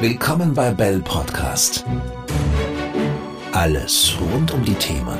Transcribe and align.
Willkommen 0.00 0.54
bei 0.54 0.70
Bell 0.72 0.98
Podcast. 1.00 1.84
Alles 3.52 4.14
rund 4.18 4.50
um 4.50 4.64
die 4.64 4.72
Themen 4.72 5.18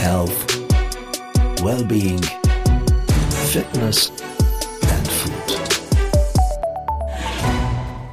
Health, 0.00 0.30
Wellbeing, 1.62 2.18
Fitness 3.52 4.10
and 4.90 5.06
Food. 5.06 5.60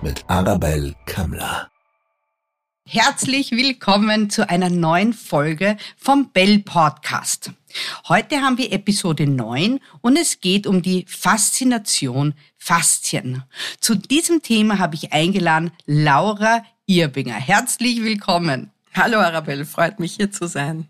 Mit 0.01 0.25
Arabelle 0.27 0.93
Kammler. 1.05 1.71
Herzlich 2.85 3.51
willkommen 3.51 4.29
zu 4.29 4.49
einer 4.49 4.69
neuen 4.69 5.13
Folge 5.13 5.77
vom 5.95 6.33
Bell 6.33 6.59
Podcast. 6.59 7.51
Heute 8.09 8.41
haben 8.41 8.57
wir 8.57 8.73
Episode 8.73 9.25
9 9.25 9.79
und 10.01 10.17
es 10.17 10.41
geht 10.41 10.67
um 10.67 10.81
die 10.81 11.05
Faszination 11.07 12.33
Faszien. 12.63 13.41
Zu 13.79 13.95
diesem 13.95 14.43
Thema 14.43 14.77
habe 14.77 14.93
ich 14.93 15.13
eingeladen 15.13 15.71
Laura 15.87 16.63
Irbinger. 16.85 17.33
Herzlich 17.33 18.03
willkommen. 18.03 18.69
Hallo 18.93 19.17
Arabelle, 19.17 19.65
freut 19.65 19.99
mich 19.99 20.13
hier 20.13 20.31
zu 20.31 20.47
sein. 20.47 20.87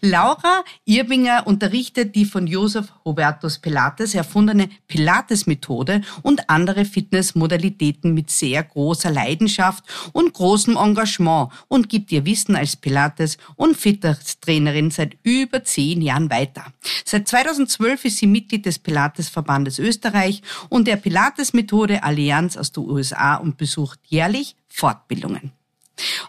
Laura 0.00 0.64
Irbinger 0.84 1.46
unterrichtet 1.46 2.14
die 2.14 2.24
von 2.24 2.46
Josef 2.46 2.92
Hubertus 3.04 3.58
Pilates 3.58 4.14
erfundene 4.14 4.68
Pilates-Methode 4.88 6.02
und 6.22 6.48
andere 6.48 6.84
Fitnessmodalitäten 6.84 8.14
mit 8.14 8.30
sehr 8.30 8.62
großer 8.62 9.10
Leidenschaft 9.10 9.84
und 10.12 10.32
großem 10.32 10.76
Engagement 10.76 11.50
und 11.68 11.88
gibt 11.88 12.12
ihr 12.12 12.24
Wissen 12.24 12.56
als 12.56 12.76
Pilates- 12.76 13.38
und 13.56 13.76
Fitnesstrainerin 13.76 14.90
seit 14.90 15.16
über 15.22 15.64
zehn 15.64 16.02
Jahren 16.02 16.30
weiter. 16.30 16.64
Seit 17.04 17.28
2012 17.28 18.04
ist 18.06 18.18
sie 18.18 18.26
Mitglied 18.26 18.66
des 18.66 18.78
Pilates-Verbandes 18.78 19.78
Österreich 19.78 20.42
und 20.68 20.86
der 20.86 20.96
Pilates-Methode 20.96 22.02
Allianz 22.02 22.56
aus 22.56 22.72
den 22.72 22.88
USA 22.88 23.36
und 23.36 23.56
besucht 23.56 24.00
jährlich 24.06 24.56
Fortbildungen. 24.68 25.55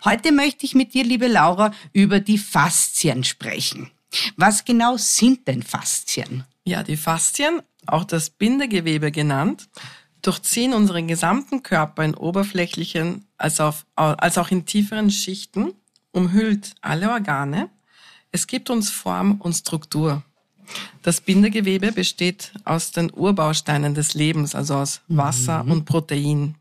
Heute 0.05 0.31
möchte 0.31 0.65
ich 0.65 0.75
mit 0.75 0.93
dir, 0.93 1.03
liebe 1.03 1.27
Laura, 1.27 1.71
über 1.93 2.19
die 2.19 2.37
Faszien 2.37 3.23
sprechen. 3.23 3.91
Was 4.35 4.63
genau 4.65 4.97
sind 4.97 5.47
denn 5.47 5.63
Faszien? 5.63 6.45
Ja, 6.63 6.83
die 6.83 6.97
Faszien, 6.97 7.61
auch 7.85 8.03
das 8.03 8.29
Bindegewebe 8.29 9.11
genannt, 9.11 9.67
durchziehen 10.21 10.73
unseren 10.73 11.07
gesamten 11.07 11.63
Körper 11.63 12.03
in 12.03 12.15
oberflächlichen 12.15 13.25
als, 13.37 13.59
auf, 13.59 13.85
als 13.95 14.37
auch 14.37 14.51
in 14.51 14.65
tieferen 14.65 15.11
Schichten, 15.11 15.73
umhüllt 16.11 16.73
alle 16.81 17.11
Organe. 17.11 17.69
Es 18.31 18.47
gibt 18.47 18.69
uns 18.69 18.89
Form 18.89 19.39
und 19.39 19.53
Struktur. 19.53 20.23
Das 21.01 21.21
Bindegewebe 21.21 21.91
besteht 21.91 22.51
aus 22.65 22.91
den 22.91 23.11
Urbausteinen 23.13 23.93
des 23.93 24.13
Lebens, 24.13 24.55
also 24.55 24.75
aus 24.75 25.01
Wasser 25.07 25.63
mhm. 25.63 25.71
und 25.71 25.85
Protein. 25.85 26.55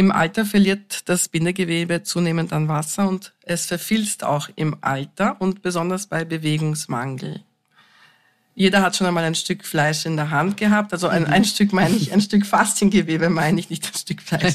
Mhm. 0.00 0.06
Im 0.06 0.12
Alter 0.12 0.46
verliert 0.46 1.08
das 1.08 1.28
Bindegewebe 1.28 2.02
zunehmend 2.02 2.52
an 2.52 2.68
Wasser 2.68 3.08
und 3.08 3.34
es 3.42 3.66
verfilzt 3.66 4.24
auch 4.24 4.48
im 4.56 4.76
Alter 4.80 5.40
und 5.40 5.62
besonders 5.62 6.06
bei 6.06 6.24
Bewegungsmangel. 6.24 7.44
Jeder 8.54 8.82
hat 8.82 8.96
schon 8.96 9.06
einmal 9.06 9.24
ein 9.24 9.34
Stück 9.34 9.64
Fleisch 9.64 10.04
in 10.06 10.16
der 10.16 10.30
Hand 10.30 10.56
gehabt. 10.56 10.92
Also 10.92 11.08
ein, 11.08 11.24
ein 11.26 11.44
Stück 11.44 11.72
meine 11.72 11.94
ich, 11.94 12.12
ein 12.12 12.20
Stück 12.20 12.44
Fasziengewebe 12.44 13.30
meine 13.30 13.60
ich, 13.60 13.70
nicht 13.70 13.86
ein 13.86 13.96
Stück 13.96 14.20
Fleisch. 14.20 14.54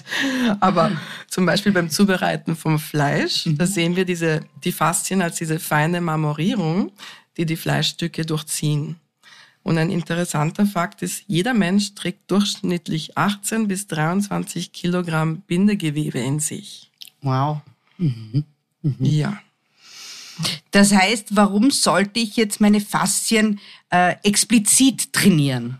Aber 0.59 0.91
zum 1.27 1.45
Beispiel 1.45 1.71
beim 1.71 1.89
Zubereiten 1.89 2.55
vom 2.55 2.77
Fleisch, 2.77 3.45
da 3.47 3.66
sehen 3.66 3.95
wir 3.95 4.05
diese, 4.05 4.41
die 4.63 4.73
Faszien 4.73 5.21
als 5.21 5.38
diese 5.38 5.59
feine 5.59 6.01
Marmorierung, 6.01 6.91
die 7.38 7.45
die 7.45 7.55
Fleischstücke 7.55 8.25
durchziehen. 8.25 8.97
Und 9.66 9.80
ein 9.80 9.89
interessanter 9.89 10.67
Fakt 10.67 11.02
ist, 11.02 11.23
jeder 11.25 11.55
Mensch 11.55 11.95
trägt 11.95 12.30
durchschnittlich 12.30 13.17
18 13.17 13.67
bis 13.67 13.88
23 13.88 14.72
Kilogramm 14.72 15.41
Bindegewebe 15.41 16.19
in 16.19 16.39
sich. 16.39 16.91
Wow. 17.23 17.61
Mhm. 17.97 18.44
Mhm. 18.83 18.95
Ja. 18.99 19.41
Das 20.69 20.94
heißt, 20.94 21.35
warum 21.35 21.72
sollte 21.72 22.19
ich 22.19 22.38
jetzt 22.38 22.62
meine 22.62 22.79
Faszien 22.79 23.59
äh, 23.89 24.13
explizit 24.22 25.12
trainieren? 25.12 25.79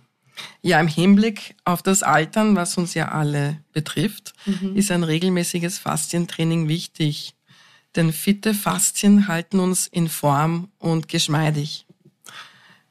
Ja, 0.64 0.80
im 0.80 0.88
Hinblick 0.88 1.54
auf 1.64 1.84
das 1.84 2.02
Altern, 2.02 2.56
was 2.56 2.80
uns 2.80 2.96
ja 2.96 3.09
alle 3.09 3.59
betrifft, 3.72 4.34
mhm. 4.48 4.76
ist 4.76 4.90
ein 4.90 5.04
regelmäßiges 5.04 5.78
Faszientraining 5.78 6.68
wichtig. 6.68 7.36
Denn 7.96 8.12
fitte 8.12 8.56
Faszien 8.56 9.28
halten 9.28 9.59
uns 9.59 9.86
in 9.86 10.09
Form 10.09 10.70
und 10.80 11.08
geschmeidig. 11.08 11.84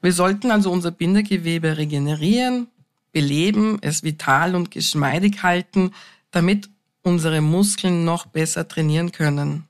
Wir 0.05 0.13
sollten 0.13 0.51
also 0.51 0.71
unser 0.71 0.91
Bindegewebe 0.91 1.79
regenerieren, 1.79 2.69
beleben, 3.13 3.79
es 3.81 4.03
vital 4.03 4.55
und 4.55 4.71
geschmeidig 4.71 5.43
halten, 5.43 5.93
damit 6.31 6.69
unsere 7.01 7.41
Muskeln 7.41 8.05
noch 8.05 8.27
besser 8.27 8.69
trainieren 8.69 9.13
können. 9.13 9.65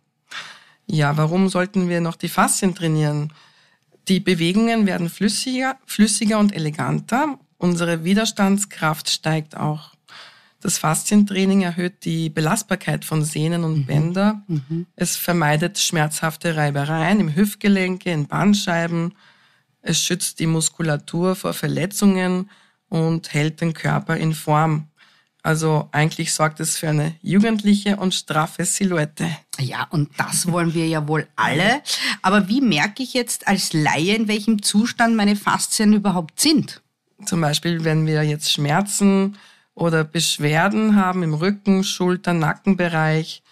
Ja, 0.87 1.17
warum 1.17 1.49
sollten 1.49 1.89
wir 1.89 2.01
noch 2.01 2.17
die 2.17 2.29
Faszien 2.29 2.75
trainieren? 2.75 3.33
Die 4.09 4.19
Bewegungen 4.19 4.87
werden 4.87 5.09
flüssiger, 5.09 5.77
flüssiger 5.87 6.41
und 6.41 6.53
eleganter. 6.53 7.39
Unsere 7.57 8.03
Widerstandskraft 8.03 9.11
steigt 9.11 9.57
auch. 9.57 9.95
Das 10.61 10.79
Faszientraining 10.79 11.63
erhöht 11.63 12.05
die 12.05 12.29
Belastbarkeit 12.29 13.05
von 13.05 13.23
Sehnen 13.23 13.63
und 13.63 13.83
mhm. 13.83 13.87
Bänder. 13.87 14.43
Mhm. 14.49 14.87
Es 14.97 15.17
vermeidet 15.17 15.79
schmerzhafte 15.79 16.57
Reibereien 16.57 17.21
im 17.21 17.37
Hüftgelenke, 17.37 18.11
in 18.11 18.27
Bandscheiben 18.27 19.15
es 19.85 20.03
schützt 20.03 20.41
die 20.41 20.47
Muskulatur 20.47 21.37
vor 21.37 21.53
Verletzungen 21.53 22.51
und 22.89 23.33
hält 23.35 23.61
den 23.61 23.75
Körper 23.75 24.17
in 24.17 24.35
Form. 24.35 24.89
Also 25.43 25.91
eigentlich 25.93 26.33
sorgt 26.33 26.59
es 26.61 26.79
für 26.79 26.89
eine 26.89 27.17
jugendliche 27.21 27.97
und 27.97 28.15
straffe 28.15 28.65
Silhouette. 28.65 29.29
Ja, 29.61 29.87
und 29.91 30.09
das 30.17 30.51
wollen 30.51 30.73
wir 30.73 30.87
ja 30.89 31.07
wohl 31.07 31.29
alle. 31.37 31.83
Aber 32.23 32.49
wie 32.49 32.63
merke 32.63 33.03
ich 33.03 33.13
jetzt 33.13 33.47
als 33.47 33.75
Laie, 33.75 34.17
in 34.17 34.27
welchem 34.27 34.63
Zustand 34.63 35.17
meine 35.17 35.37
Faszien 35.37 35.93
überhaupt 35.93 36.41
sind? 36.41 36.81
Zum 37.27 37.43
Beispiel, 37.43 37.85
wenn 37.85 38.07
wir 38.07 38.23
jetzt 38.23 38.51
Schmerzen 38.51 39.37
oder 39.75 40.03
Beschwerden 40.03 40.97
haben 40.97 41.23
im 41.23 41.35
Rücken, 41.35 41.85
Schulter, 41.85 42.33
Nackenbereich, 42.33 43.43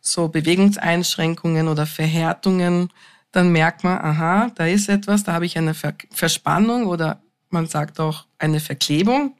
so 0.00 0.26
Bewegungseinschränkungen 0.26 1.68
oder 1.68 1.86
Verhärtungen, 1.86 2.90
dann 3.32 3.50
merkt 3.50 3.84
man, 3.84 3.98
aha, 3.98 4.50
da 4.54 4.66
ist 4.66 4.88
etwas, 4.88 5.24
da 5.24 5.32
habe 5.34 5.46
ich 5.46 5.58
eine 5.58 5.74
Ver 5.74 5.94
Verspannung 6.10 6.86
oder 6.86 7.20
man 7.50 7.66
sagt 7.66 8.00
auch 8.00 8.26
eine 8.38 8.60
Verklebung. 8.60 9.36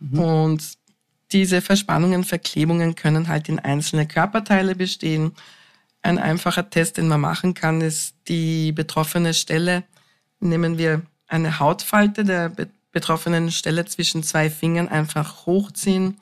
Mhm. 0.00 0.18
Und 0.18 0.78
diese 1.32 1.60
Verspannungen, 1.60 2.24
Verklebungen 2.24 2.94
können 2.94 3.28
halt 3.28 3.48
in 3.48 3.58
einzelne 3.58 4.06
Körperteile 4.06 4.74
bestehen. 4.74 5.32
Ein 6.02 6.18
einfacher 6.18 6.68
Test, 6.68 6.96
den 6.96 7.08
man 7.08 7.20
machen 7.20 7.54
kann, 7.54 7.80
ist 7.80 8.14
die 8.28 8.72
betroffene 8.72 9.34
Stelle. 9.34 9.84
Nehmen 10.40 10.78
wir 10.78 11.02
eine 11.28 11.58
Hautfalte 11.58 12.24
der 12.24 12.48
be 12.48 12.68
betroffenen 12.92 13.50
Stelle 13.50 13.86
zwischen 13.86 14.22
zwei 14.22 14.50
Fingern 14.50 14.86
einfach 14.86 15.46
hochziehen. 15.46 16.18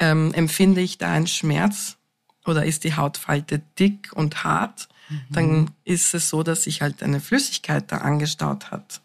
Ähm, 0.00 0.34
empfinde 0.34 0.80
ich 0.80 0.98
da 0.98 1.12
einen 1.12 1.28
Schmerz 1.28 1.98
oder 2.44 2.64
ist 2.64 2.82
die 2.82 2.96
Hautfalte 2.96 3.60
dick 3.78 4.10
und 4.12 4.42
hart? 4.42 4.88
Dann 5.30 5.70
ist 5.84 6.14
es 6.14 6.28
so, 6.28 6.42
dass 6.42 6.64
sich 6.64 6.82
halt 6.82 7.02
eine 7.02 7.20
Flüssigkeit 7.20 7.90
da 7.90 7.98
angestaut 7.98 8.70
hat. 8.70 9.00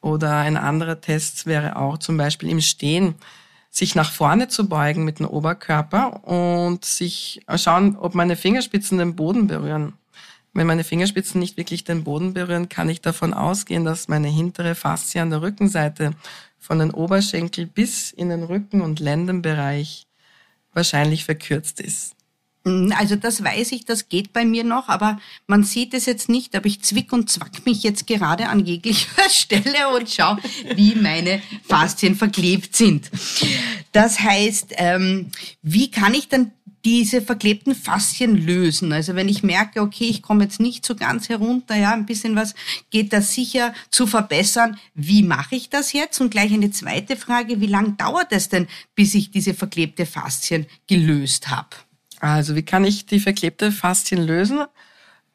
Oder 0.00 0.36
ein 0.38 0.56
anderer 0.56 1.00
Test 1.00 1.46
wäre 1.46 1.76
auch 1.76 1.98
zum 1.98 2.16
Beispiel 2.16 2.48
im 2.48 2.60
Stehen, 2.60 3.14
sich 3.70 3.94
nach 3.94 4.10
vorne 4.10 4.48
zu 4.48 4.68
beugen 4.68 5.04
mit 5.04 5.20
dem 5.20 5.26
Oberkörper 5.26 6.24
und 6.26 6.84
sich 6.84 7.42
schauen, 7.56 7.96
ob 7.96 8.14
meine 8.14 8.36
Fingerspitzen 8.36 8.98
den 8.98 9.14
Boden 9.14 9.46
berühren. 9.46 9.92
Wenn 10.52 10.66
meine 10.66 10.82
Fingerspitzen 10.82 11.38
nicht 11.38 11.56
wirklich 11.56 11.84
den 11.84 12.02
Boden 12.02 12.34
berühren, 12.34 12.68
kann 12.68 12.88
ich 12.88 13.00
davon 13.00 13.32
ausgehen, 13.32 13.84
dass 13.84 14.08
meine 14.08 14.26
hintere 14.28 14.74
Faszie 14.74 15.20
an 15.20 15.30
der 15.30 15.42
Rückenseite 15.42 16.12
von 16.58 16.80
den 16.80 16.90
Oberschenkel 16.90 17.66
bis 17.66 18.10
in 18.10 18.30
den 18.30 18.42
Rücken- 18.42 18.80
und 18.80 18.98
Lendenbereich 18.98 20.06
wahrscheinlich 20.72 21.24
verkürzt 21.24 21.80
ist. 21.80 22.16
Hm, 22.70 22.94
also 22.96 23.16
das 23.16 23.42
weiß 23.42 23.72
ich, 23.72 23.84
das 23.84 24.08
geht 24.08 24.32
bei 24.32 24.44
mir 24.44 24.64
noch, 24.64 24.88
aber 24.88 25.18
man 25.46 25.64
sieht 25.64 25.94
es 25.94 26.06
jetzt 26.06 26.28
nicht, 26.28 26.54
aber 26.54 26.66
ich 26.66 26.82
zwick 26.82 27.12
und 27.12 27.28
zwack 27.30 27.66
mich 27.66 27.82
jetzt 27.82 28.06
gerade 28.06 28.48
an 28.48 28.64
jeglicher 28.64 29.08
Stelle 29.28 29.88
und 29.96 30.08
schaue, 30.08 30.38
wie 30.76 30.94
meine 30.94 31.42
Faszien 31.66 32.14
verklebt 32.14 32.76
sind. 32.76 33.10
Das 33.92 34.20
heißt, 34.20 34.74
ähm, 34.76 35.30
wie 35.62 35.90
kann 35.90 36.14
ich 36.14 36.28
dann 36.28 36.52
diese 36.84 37.20
verklebten 37.20 37.74
Faszien 37.74 38.36
lösen. 38.36 38.92
Also 38.92 39.14
wenn 39.14 39.28
ich 39.28 39.42
merke, 39.42 39.82
okay, 39.82 40.04
ich 40.04 40.22
komme 40.22 40.44
jetzt 40.44 40.60
nicht 40.60 40.86
so 40.86 40.94
ganz 40.94 41.28
herunter, 41.28 41.76
ja, 41.76 41.92
ein 41.92 42.06
bisschen 42.06 42.36
was 42.36 42.54
geht 42.90 43.12
da 43.12 43.20
sicher 43.20 43.74
zu 43.90 44.06
verbessern. 44.06 44.78
Wie 44.94 45.22
mache 45.22 45.56
ich 45.56 45.68
das 45.68 45.92
jetzt? 45.92 46.22
Und 46.22 46.30
gleich 46.30 46.54
eine 46.54 46.70
zweite 46.70 47.16
Frage, 47.16 47.60
wie 47.60 47.66
lange 47.66 47.92
dauert 47.98 48.32
es 48.32 48.48
denn, 48.48 48.66
bis 48.94 49.14
ich 49.14 49.30
diese 49.30 49.52
verklebte 49.52 50.06
Faszien 50.06 50.64
gelöst 50.86 51.48
habe? 51.48 51.76
Also 52.20 52.54
wie 52.54 52.62
kann 52.62 52.84
ich 52.84 53.06
die 53.06 53.18
verklebte 53.18 53.72
Faszien 53.72 54.24
lösen? 54.24 54.60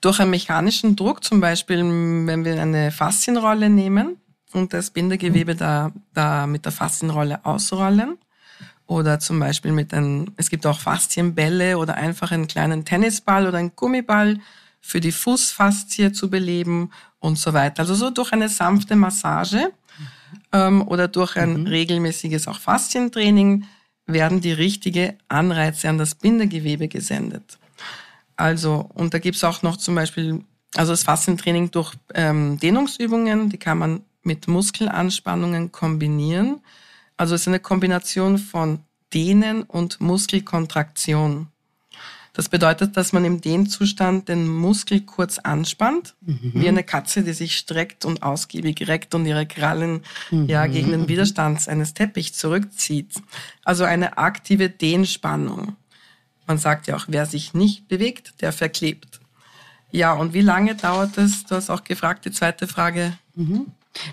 Durch 0.01 0.19
einen 0.19 0.29
mechanischen 0.29 0.95
Druck, 0.95 1.23
zum 1.23 1.41
Beispiel, 1.41 1.79
wenn 1.79 2.45
wir 2.45 2.61
eine 2.61 2.91
Faszienrolle 2.91 3.69
nehmen 3.69 4.17
und 4.53 4.71
das 4.71 4.91
Bindegewebe 4.91 5.55
da, 5.55 5.91
da 6.13 6.47
mit 6.47 6.65
der 6.65 6.71
Faszienrolle 6.71 7.43
ausrollen. 7.43 8.17
oder 8.87 9.19
zum 9.19 9.39
Beispiel 9.39 9.71
mit 9.71 9.93
einem, 9.95 10.31
es 10.37 10.51
gibt 10.51 10.65
auch 10.67 10.79
Faszienbälle 10.79 11.79
oder 11.79 11.95
einfach 11.95 12.31
einen 12.31 12.47
kleinen 12.47 12.85
Tennisball 12.85 13.47
oder 13.47 13.57
einen 13.57 13.75
Gummiball 13.75 14.39
für 14.79 14.99
die 14.99 15.11
Fußfaszie 15.11 16.11
zu 16.11 16.29
beleben 16.29 16.91
und 17.19 17.39
so 17.39 17.53
weiter. 17.53 17.79
Also 17.79 17.95
so 17.95 18.11
durch 18.11 18.31
eine 18.31 18.47
sanfte 18.47 18.95
Massage 18.95 19.71
ähm, 20.51 20.87
oder 20.87 21.07
durch 21.07 21.35
ein 21.35 21.61
mhm. 21.61 21.67
regelmäßiges 21.67 22.47
auch 22.47 22.59
Faszientraining 22.59 23.65
werden 24.07 24.41
die 24.41 24.51
richtige 24.51 25.15
Anreize 25.27 25.89
an 25.89 25.97
das 25.97 26.15
Bindegewebe 26.15 26.87
gesendet. 26.87 27.57
Also, 28.35 28.89
und 28.93 29.13
da 29.13 29.19
gibt's 29.19 29.43
auch 29.43 29.61
noch 29.61 29.77
zum 29.77 29.95
Beispiel, 29.95 30.43
also 30.75 30.91
das 30.91 31.03
Faszientraining 31.03 31.71
durch 31.71 31.93
ähm, 32.13 32.59
Dehnungsübungen, 32.59 33.49
die 33.49 33.57
kann 33.57 33.77
man 33.77 34.01
mit 34.23 34.47
Muskelanspannungen 34.47 35.71
kombinieren. 35.71 36.61
Also 37.17 37.35
es 37.35 37.41
ist 37.41 37.47
eine 37.47 37.59
Kombination 37.59 38.37
von 38.37 38.79
Dehnen 39.13 39.63
und 39.63 40.01
Muskelkontraktion. 40.01 41.47
Das 42.35 42.49
bedeutet, 42.49 42.97
dass 42.97 43.13
man 43.13 43.23
im 43.23 43.39
Dehnzustand 43.39 44.27
den 44.27 44.45
Muskel 44.45 45.01
kurz 45.01 45.39
anspannt, 45.39 46.15
mhm. 46.19 46.51
wie 46.53 46.67
eine 46.67 46.83
Katze, 46.83 47.23
die 47.23 47.31
sich 47.31 47.57
streckt 47.57 48.03
und 48.03 48.23
ausgiebig 48.23 48.87
reckt 48.89 49.15
und 49.15 49.25
ihre 49.25 49.45
Krallen 49.45 50.01
mhm. 50.31 50.47
ja 50.47 50.67
gegen 50.67 50.91
den 50.91 51.07
Widerstand 51.07 51.65
eines 51.69 51.93
Teppichs 51.93 52.33
zurückzieht. 52.33 53.13
Also 53.63 53.85
eine 53.85 54.17
aktive 54.17 54.69
Dehnspannung. 54.69 55.77
Man 56.45 56.57
sagt 56.57 56.87
ja 56.87 56.97
auch, 56.97 57.05
wer 57.07 57.25
sich 57.25 57.53
nicht 57.53 57.87
bewegt, 57.87 58.33
der 58.41 58.51
verklebt. 58.51 59.21
Ja, 59.91 60.11
und 60.11 60.33
wie 60.33 60.41
lange 60.41 60.75
dauert 60.75 61.17
es? 61.17 61.45
Du 61.45 61.55
hast 61.55 61.69
auch 61.69 61.85
gefragt, 61.85 62.25
die 62.25 62.31
zweite 62.31 62.67
Frage. 62.67 63.17
Mhm. 63.35 63.67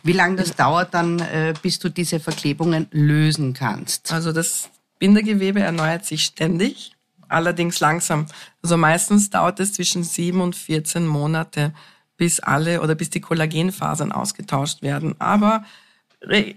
Wie 0.05 0.13
lange 0.13 0.37
das 0.37 0.55
dauert 0.55 0.95
dann, 0.95 1.19
äh, 1.19 1.55
bis 1.61 1.81
du 1.81 1.89
diese 1.89 2.21
Verklebungen 2.21 2.87
lösen 2.93 3.53
kannst? 3.53 4.13
Also 4.13 4.31
das 4.31 4.71
Bindegewebe 5.01 5.59
erneuert 5.59 6.07
sich 6.07 6.25
ständig, 6.25 6.93
allerdings 7.33 7.81
langsam. 7.81 8.27
Also 8.63 8.77
meistens 8.77 9.31
dauert 9.31 9.61
es 9.61 9.73
zwischen 9.73 10.05
sieben 10.05 10.41
und 10.41 10.55
14 10.57 11.07
Monate, 11.07 11.73
bis 12.17 12.41
alle 12.41 12.83
oder 12.83 12.95
bis 12.95 13.11
die 13.11 13.21
Kollagenfasern 13.21 14.13
ausgetauscht 14.13 14.83
werden. 14.83 15.15
Aber 15.19 15.65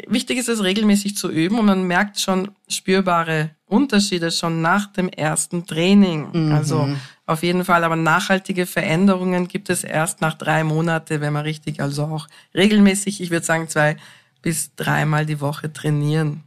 wichtig 0.08 0.38
ist 0.38 0.50
es 0.50 0.62
regelmäßig 0.62 1.18
zu 1.18 1.32
üben 1.32 1.58
und 1.58 1.66
man 1.66 1.88
merkt 1.88 2.20
schon 2.20 2.52
spürbare 2.68 3.52
Unterschiede 3.66 4.30
schon 4.30 4.62
nach 4.62 4.94
dem 4.94 5.10
ersten 5.10 5.66
Training. 5.66 6.28
Mhm. 6.32 6.52
Also 6.52 6.88
auf 7.26 7.42
jeden 7.42 7.66
Fall, 7.66 7.84
aber 7.84 7.96
nachhaltige 7.96 8.68
Veränderungen 8.68 9.48
gibt 9.48 9.72
es 9.72 9.84
erst 9.84 10.22
nach 10.22 10.36
drei 10.36 10.64
Monate, 10.64 11.20
wenn 11.20 11.34
man 11.34 11.44
richtig, 11.44 11.82
also 11.82 12.04
auch 12.04 12.28
regelmäßig, 12.54 13.22
ich 13.22 13.32
würde 13.32 13.46
sagen 13.46 13.68
zwei 13.68 13.98
bis 14.44 14.76
dreimal 14.76 15.26
die 15.26 15.42
Woche 15.42 15.74
trainieren 15.74 16.44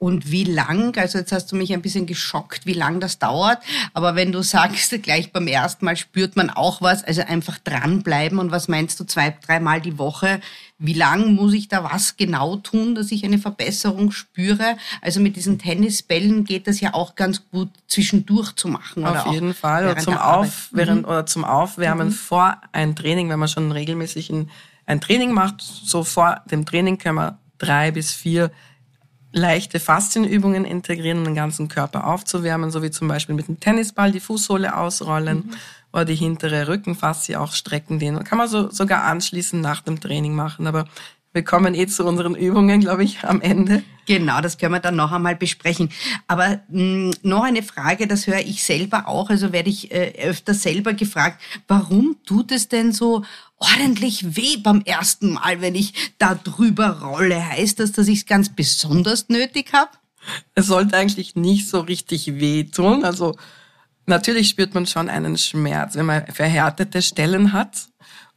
und 0.00 0.30
wie 0.30 0.44
lang, 0.44 0.96
also 0.96 1.18
jetzt 1.18 1.30
hast 1.30 1.52
du 1.52 1.56
mich 1.56 1.74
ein 1.74 1.82
bisschen 1.82 2.06
geschockt, 2.06 2.64
wie 2.64 2.72
lang 2.72 3.00
das 3.00 3.18
dauert, 3.18 3.58
aber 3.92 4.14
wenn 4.16 4.32
du 4.32 4.40
sagst, 4.40 5.00
gleich 5.02 5.30
beim 5.30 5.46
ersten 5.46 5.84
Mal 5.84 5.94
spürt 5.94 6.36
man 6.36 6.48
auch 6.48 6.80
was, 6.80 7.04
also 7.04 7.20
einfach 7.20 7.58
dranbleiben 7.58 8.38
und 8.38 8.50
was 8.50 8.66
meinst 8.66 8.98
du, 8.98 9.04
zwei, 9.04 9.36
dreimal 9.46 9.82
die 9.82 9.98
Woche, 9.98 10.40
wie 10.78 10.94
lang 10.94 11.34
muss 11.34 11.52
ich 11.52 11.68
da 11.68 11.84
was 11.84 12.16
genau 12.16 12.56
tun, 12.56 12.94
dass 12.94 13.12
ich 13.12 13.26
eine 13.26 13.38
Verbesserung 13.38 14.10
spüre? 14.10 14.78
Also 15.02 15.20
mit 15.20 15.36
diesen 15.36 15.58
Tennisbällen 15.58 16.44
geht 16.44 16.66
das 16.66 16.80
ja 16.80 16.94
auch 16.94 17.14
ganz 17.14 17.42
gut 17.50 17.68
zwischendurch 17.86 18.52
zu 18.56 18.68
machen. 18.68 19.04
Auf 19.04 19.26
oder 19.26 19.34
jeden 19.34 19.52
Fall, 19.52 19.84
oder 19.84 19.98
zum, 19.98 20.16
Auf, 20.16 20.70
während, 20.72 21.02
mhm. 21.02 21.08
oder 21.08 21.26
zum 21.26 21.44
Aufwärmen 21.44 22.08
mhm. 22.08 22.12
vor 22.12 22.56
ein 22.72 22.96
Training, 22.96 23.28
wenn 23.28 23.38
man 23.38 23.48
schon 23.48 23.70
regelmäßig 23.70 24.30
ein, 24.30 24.48
ein 24.86 25.02
Training 25.02 25.32
macht, 25.32 25.60
so 25.60 26.04
vor 26.04 26.40
dem 26.50 26.64
Training 26.64 26.96
können 26.96 27.16
wir 27.16 27.38
drei 27.58 27.90
bis 27.90 28.12
vier 28.12 28.50
leichte 29.32 29.78
Faszienübungen 29.80 30.64
integrieren, 30.64 31.18
um 31.18 31.24
den 31.24 31.34
ganzen 31.34 31.68
Körper 31.68 32.06
aufzuwärmen, 32.06 32.70
so 32.70 32.82
wie 32.82 32.90
zum 32.90 33.08
Beispiel 33.08 33.34
mit 33.34 33.48
dem 33.48 33.60
Tennisball 33.60 34.12
die 34.12 34.20
Fußsohle 34.20 34.76
ausrollen 34.76 35.38
mhm. 35.38 35.54
oder 35.92 36.04
die 36.04 36.14
hintere 36.14 36.68
Rückenfaszie 36.68 37.36
auch 37.36 37.52
strecken. 37.52 37.98
Den 37.98 38.24
kann 38.24 38.38
man 38.38 38.48
so, 38.48 38.70
sogar 38.70 39.04
anschließend 39.04 39.62
nach 39.62 39.82
dem 39.82 40.00
Training 40.00 40.34
machen. 40.34 40.66
Aber 40.66 40.86
wir 41.32 41.44
kommen 41.44 41.74
eh 41.74 41.86
zu 41.86 42.04
unseren 42.04 42.34
Übungen, 42.34 42.80
glaube 42.80 43.04
ich, 43.04 43.22
am 43.22 43.40
Ende. 43.40 43.84
Genau, 44.06 44.40
das 44.40 44.58
können 44.58 44.72
wir 44.72 44.80
dann 44.80 44.96
noch 44.96 45.12
einmal 45.12 45.36
besprechen. 45.36 45.90
Aber 46.26 46.60
mh, 46.68 47.12
hm, 47.12 47.14
noch 47.22 47.44
eine 47.44 47.62
Frage, 47.62 48.08
das 48.08 48.26
höre 48.26 48.40
ich 48.40 48.64
selber 48.64 49.06
auch, 49.06 49.30
also 49.30 49.52
werde 49.52 49.70
ich 49.70 49.92
äh, 49.92 50.12
öfter 50.24 50.54
selber 50.54 50.92
gefragt, 50.92 51.40
warum 51.68 52.16
tut 52.26 52.50
es 52.50 52.68
denn 52.68 52.92
so 52.92 53.24
ordentlich 53.58 54.36
weh 54.36 54.56
beim 54.56 54.82
ersten 54.82 55.34
Mal, 55.34 55.60
wenn 55.60 55.76
ich 55.76 55.94
da 56.18 56.34
drüber 56.34 57.00
rolle? 57.00 57.48
Heißt 57.50 57.78
das, 57.78 57.92
dass 57.92 58.08
ich 58.08 58.20
es 58.20 58.26
ganz 58.26 58.48
besonders 58.48 59.28
nötig 59.28 59.72
habe? 59.72 59.90
Es 60.56 60.66
sollte 60.66 60.96
eigentlich 60.96 61.36
nicht 61.36 61.68
so 61.68 61.80
richtig 61.80 62.40
weh 62.40 62.64
tun. 62.64 63.04
Also 63.04 63.36
natürlich 64.06 64.48
spürt 64.48 64.74
man 64.74 64.86
schon 64.86 65.08
einen 65.08 65.38
Schmerz, 65.38 65.94
wenn 65.94 66.06
man 66.06 66.26
verhärtete 66.26 67.02
Stellen 67.02 67.52
hat 67.52 67.86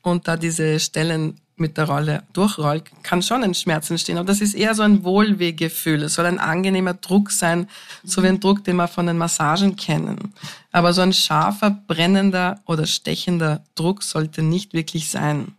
und 0.04 0.28
da 0.28 0.38
diese 0.38 0.80
Stellen 0.80 1.40
mit 1.56 1.78
der 1.78 1.86
Rolle 1.86 2.24
durchrollt, 2.34 2.86
kann 3.04 3.22
schon 3.22 3.44
ein 3.44 3.54
Schmerz 3.54 3.90
entstehen. 3.90 4.18
Aber 4.18 4.26
das 4.26 4.42
ist 4.42 4.54
eher 4.54 4.74
so 4.74 4.84
ein 4.84 5.04
Wohlwehgefühl. 5.04 6.04
Es 6.04 6.16
soll 6.16 6.26
ein 6.26 6.40
angenehmer 6.40 6.94
Druck 6.96 7.32
sein, 7.32 7.70
so 8.04 8.24
wie 8.24 8.28
ein 8.28 8.40
Druck, 8.40 8.64
den 8.64 8.76
wir 8.78 8.88
von 8.88 9.06
den 9.06 9.18
Massagen 9.18 9.76
kennen. 9.76 10.34
Aber 10.72 10.94
so 10.94 11.02
ein 11.02 11.14
scharfer, 11.14 11.70
brennender 11.70 12.60
oder 12.66 12.88
stechender 12.88 13.64
Druck 13.76 14.04
sollte 14.04 14.42
nicht 14.42 14.74
wirklich 14.74 15.10
sein. 15.10 15.56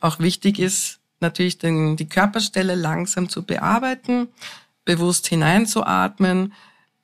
Auch 0.00 0.20
wichtig 0.20 0.58
ist 0.58 1.00
natürlich 1.20 1.58
den, 1.58 1.96
die 1.96 2.08
Körperstelle 2.08 2.74
langsam 2.74 3.28
zu 3.28 3.42
bearbeiten, 3.42 4.28
bewusst 4.84 5.26
hineinzuatmen, 5.26 6.52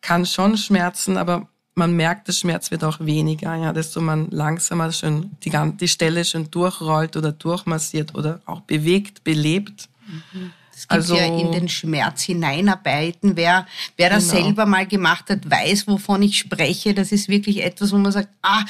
kann 0.01 0.25
schon 0.25 0.57
schmerzen, 0.57 1.17
aber 1.17 1.49
man 1.77 1.93
merkt, 1.93 2.27
der 2.27 2.33
Schmerz 2.33 2.71
wird 2.71 2.83
auch 2.83 3.01
weniger, 3.01 3.55
ja, 3.55 3.73
desto 3.73 4.01
man 4.01 4.31
langsamer 4.31 4.91
schon 4.93 5.33
die, 5.45 5.53
die 5.79 5.89
Stelle 5.89 6.25
schon 6.25 6.51
durchrollt 6.51 7.17
oder 7.17 7.33
durchmassiert 7.33 8.15
oder 8.15 8.41
auch 8.47 8.61
bewegt, 8.63 9.23
belebt. 9.25 9.89
Mhm. 10.07 10.53
Es 10.75 10.83
gibt 10.83 10.93
also, 10.93 11.17
ja 11.17 11.25
in 11.25 11.53
den 11.53 11.69
Schmerz 11.71 12.23
hineinarbeiten. 12.23 13.35
Wer, 13.35 13.67
wer 13.97 14.11
das 14.11 14.29
genau. 14.29 14.45
selber 14.45 14.67
mal 14.67 14.87
gemacht 14.87 15.31
hat, 15.31 15.51
weiß, 15.51 15.87
wovon 15.87 16.21
ich 16.21 16.37
spreche. 16.37 16.93
Das 16.93 17.13
ist 17.13 17.31
wirklich 17.31 17.65
etwas, 17.65 17.93
wo 17.93 17.97
man 17.97 18.13
sagt, 18.13 18.29
ah, 18.43 18.63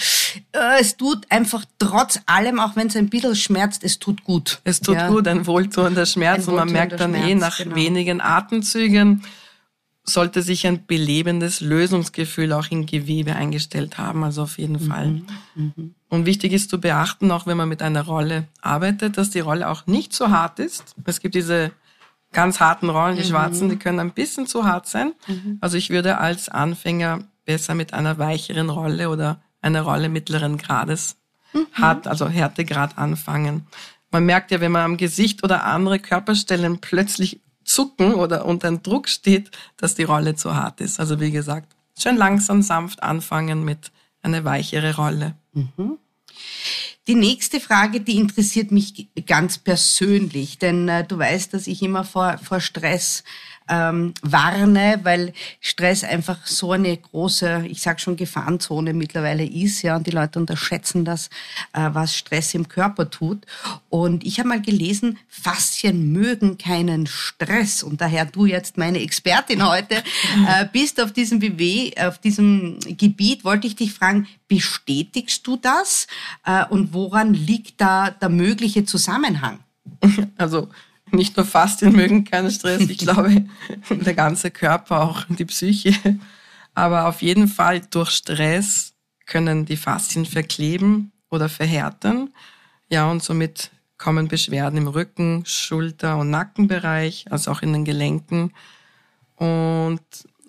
äh, 0.52 0.80
es 0.80 0.96
tut 0.96 1.26
einfach 1.30 1.64
trotz 1.80 2.20
allem, 2.26 2.60
auch 2.60 2.76
wenn 2.76 2.86
es 2.86 2.96
ein 2.96 3.08
bisschen 3.08 3.34
schmerzt, 3.34 3.82
es 3.82 3.98
tut 3.98 4.22
gut. 4.22 4.60
Es 4.62 4.80
tut 4.80 4.94
ja. 4.94 5.08
gut, 5.08 5.26
ein 5.26 5.48
wohltuender 5.48 6.06
Schmerz. 6.06 6.46
Ein 6.46 6.50
und 6.50 6.56
man 6.56 6.70
merkt 6.70 7.00
dann 7.00 7.12
eh 7.12 7.18
Schmerz, 7.18 7.30
eh 7.30 7.34
nach 7.34 7.58
genau. 7.58 7.74
wenigen 7.74 8.20
Atemzügen, 8.20 9.24
sollte 10.08 10.42
sich 10.42 10.66
ein 10.66 10.86
belebendes 10.86 11.60
Lösungsgefühl 11.60 12.52
auch 12.52 12.70
im 12.70 12.86
Gewebe 12.86 13.34
eingestellt 13.34 13.98
haben, 13.98 14.22
also 14.22 14.42
auf 14.42 14.58
jeden 14.58 14.84
mhm. 14.84 14.88
Fall. 14.88 15.22
Mhm. 15.54 15.94
Und 16.08 16.26
wichtig 16.26 16.52
ist 16.52 16.70
zu 16.70 16.80
beachten, 16.80 17.30
auch 17.30 17.46
wenn 17.46 17.56
man 17.56 17.68
mit 17.68 17.82
einer 17.82 18.02
Rolle 18.02 18.46
arbeitet, 18.60 19.18
dass 19.18 19.30
die 19.30 19.40
Rolle 19.40 19.68
auch 19.68 19.86
nicht 19.86 20.12
zu 20.12 20.30
hart 20.30 20.60
ist. 20.60 20.94
Es 21.04 21.20
gibt 21.20 21.34
diese 21.34 21.72
ganz 22.32 22.60
harten 22.60 22.88
Rollen, 22.88 23.16
die 23.16 23.24
mhm. 23.24 23.28
schwarzen, 23.28 23.68
die 23.68 23.76
können 23.76 23.98
ein 23.98 24.12
bisschen 24.12 24.46
zu 24.46 24.64
hart 24.64 24.86
sein. 24.86 25.12
Mhm. 25.26 25.58
Also 25.60 25.76
ich 25.76 25.90
würde 25.90 26.18
als 26.18 26.48
Anfänger 26.48 27.24
besser 27.44 27.74
mit 27.74 27.92
einer 27.92 28.18
weicheren 28.18 28.70
Rolle 28.70 29.08
oder 29.08 29.40
einer 29.60 29.82
Rolle 29.82 30.08
mittleren 30.08 30.58
Grades 30.58 31.16
mhm. 31.52 31.66
hart, 31.72 32.06
also 32.06 32.28
Härtegrad 32.28 32.98
anfangen. 32.98 33.66
Man 34.12 34.24
merkt 34.24 34.50
ja, 34.52 34.60
wenn 34.60 34.72
man 34.72 34.82
am 34.82 34.96
Gesicht 34.96 35.42
oder 35.42 35.64
andere 35.64 35.98
Körperstellen 35.98 36.80
plötzlich 36.80 37.40
zucken 37.66 38.14
oder 38.14 38.46
unter 38.46 38.70
Druck 38.72 39.08
steht, 39.08 39.50
dass 39.76 39.94
die 39.94 40.04
Rolle 40.04 40.34
zu 40.34 40.54
hart 40.54 40.80
ist. 40.80 41.00
Also 41.00 41.20
wie 41.20 41.30
gesagt, 41.30 41.74
schön 41.98 42.16
langsam, 42.16 42.62
sanft 42.62 43.02
anfangen 43.02 43.64
mit 43.64 43.90
einer 44.22 44.44
weichere 44.44 44.96
Rolle. 44.96 45.34
Mhm. 45.52 45.98
Die 47.08 47.14
nächste 47.14 47.60
Frage, 47.60 48.00
die 48.00 48.16
interessiert 48.16 48.72
mich 48.72 49.06
ganz 49.26 49.58
persönlich, 49.58 50.58
denn 50.58 50.88
äh, 50.88 51.06
du 51.06 51.18
weißt, 51.18 51.54
dass 51.54 51.68
ich 51.68 51.80
immer 51.82 52.02
vor, 52.02 52.38
vor 52.38 52.58
Stress 52.58 53.22
ähm, 53.68 54.14
warne, 54.22 55.00
weil 55.02 55.32
Stress 55.60 56.04
einfach 56.04 56.46
so 56.46 56.72
eine 56.72 56.96
große, 56.96 57.66
ich 57.68 57.82
sag 57.82 58.00
schon 58.00 58.16
Gefahrenzone 58.16 58.92
mittlerweile 58.92 59.44
ist, 59.44 59.82
ja, 59.82 59.96
und 59.96 60.06
die 60.06 60.12
Leute 60.12 60.38
unterschätzen 60.38 61.04
das, 61.04 61.28
äh, 61.72 61.90
was 61.92 62.16
Stress 62.16 62.54
im 62.54 62.68
Körper 62.68 63.10
tut. 63.10 63.44
Und 63.88 64.24
ich 64.24 64.38
habe 64.38 64.48
mal 64.48 64.62
gelesen, 64.62 65.18
Faszien 65.28 66.12
mögen 66.12 66.58
keinen 66.58 67.06
Stress 67.06 67.82
und 67.82 68.00
daher 68.00 68.26
du 68.26 68.46
jetzt 68.46 68.78
meine 68.78 69.00
Expertin 69.00 69.66
heute 69.66 69.96
äh, 70.48 70.66
bist 70.72 71.00
auf 71.00 71.12
diesem 71.12 71.40
BW, 71.40 71.92
auf 71.98 72.18
diesem 72.18 72.78
Gebiet, 72.80 73.44
wollte 73.44 73.66
ich 73.66 73.76
dich 73.76 73.92
fragen, 73.92 74.28
bestätigst 74.48 75.44
du 75.46 75.56
das 75.56 76.06
äh, 76.44 76.64
und 76.66 76.92
woran 76.96 77.34
liegt 77.34 77.80
da 77.80 78.10
der 78.10 78.28
mögliche 78.28 78.84
Zusammenhang? 78.84 79.60
Also 80.36 80.68
nicht 81.12 81.36
nur 81.36 81.46
Faszien 81.46 81.92
mögen 81.92 82.24
keinen 82.24 82.50
Stress, 82.50 82.82
ich 82.88 82.98
glaube, 82.98 83.44
der 83.90 84.14
ganze 84.14 84.50
Körper, 84.50 85.02
auch 85.02 85.24
die 85.28 85.44
Psyche. 85.44 85.94
Aber 86.74 87.06
auf 87.06 87.22
jeden 87.22 87.48
Fall 87.48 87.80
durch 87.90 88.10
Stress 88.10 88.92
können 89.24 89.64
die 89.66 89.76
Faszien 89.76 90.26
verkleben 90.26 91.12
oder 91.30 91.48
verhärten. 91.48 92.34
Ja, 92.88 93.10
und 93.10 93.22
somit 93.22 93.70
kommen 93.98 94.28
Beschwerden 94.28 94.78
im 94.78 94.88
Rücken, 94.88 95.44
Schulter- 95.46 96.18
und 96.18 96.30
Nackenbereich, 96.30 97.26
also 97.30 97.50
auch 97.50 97.62
in 97.62 97.72
den 97.72 97.84
Gelenken. 97.84 98.52
Und 99.36 100.02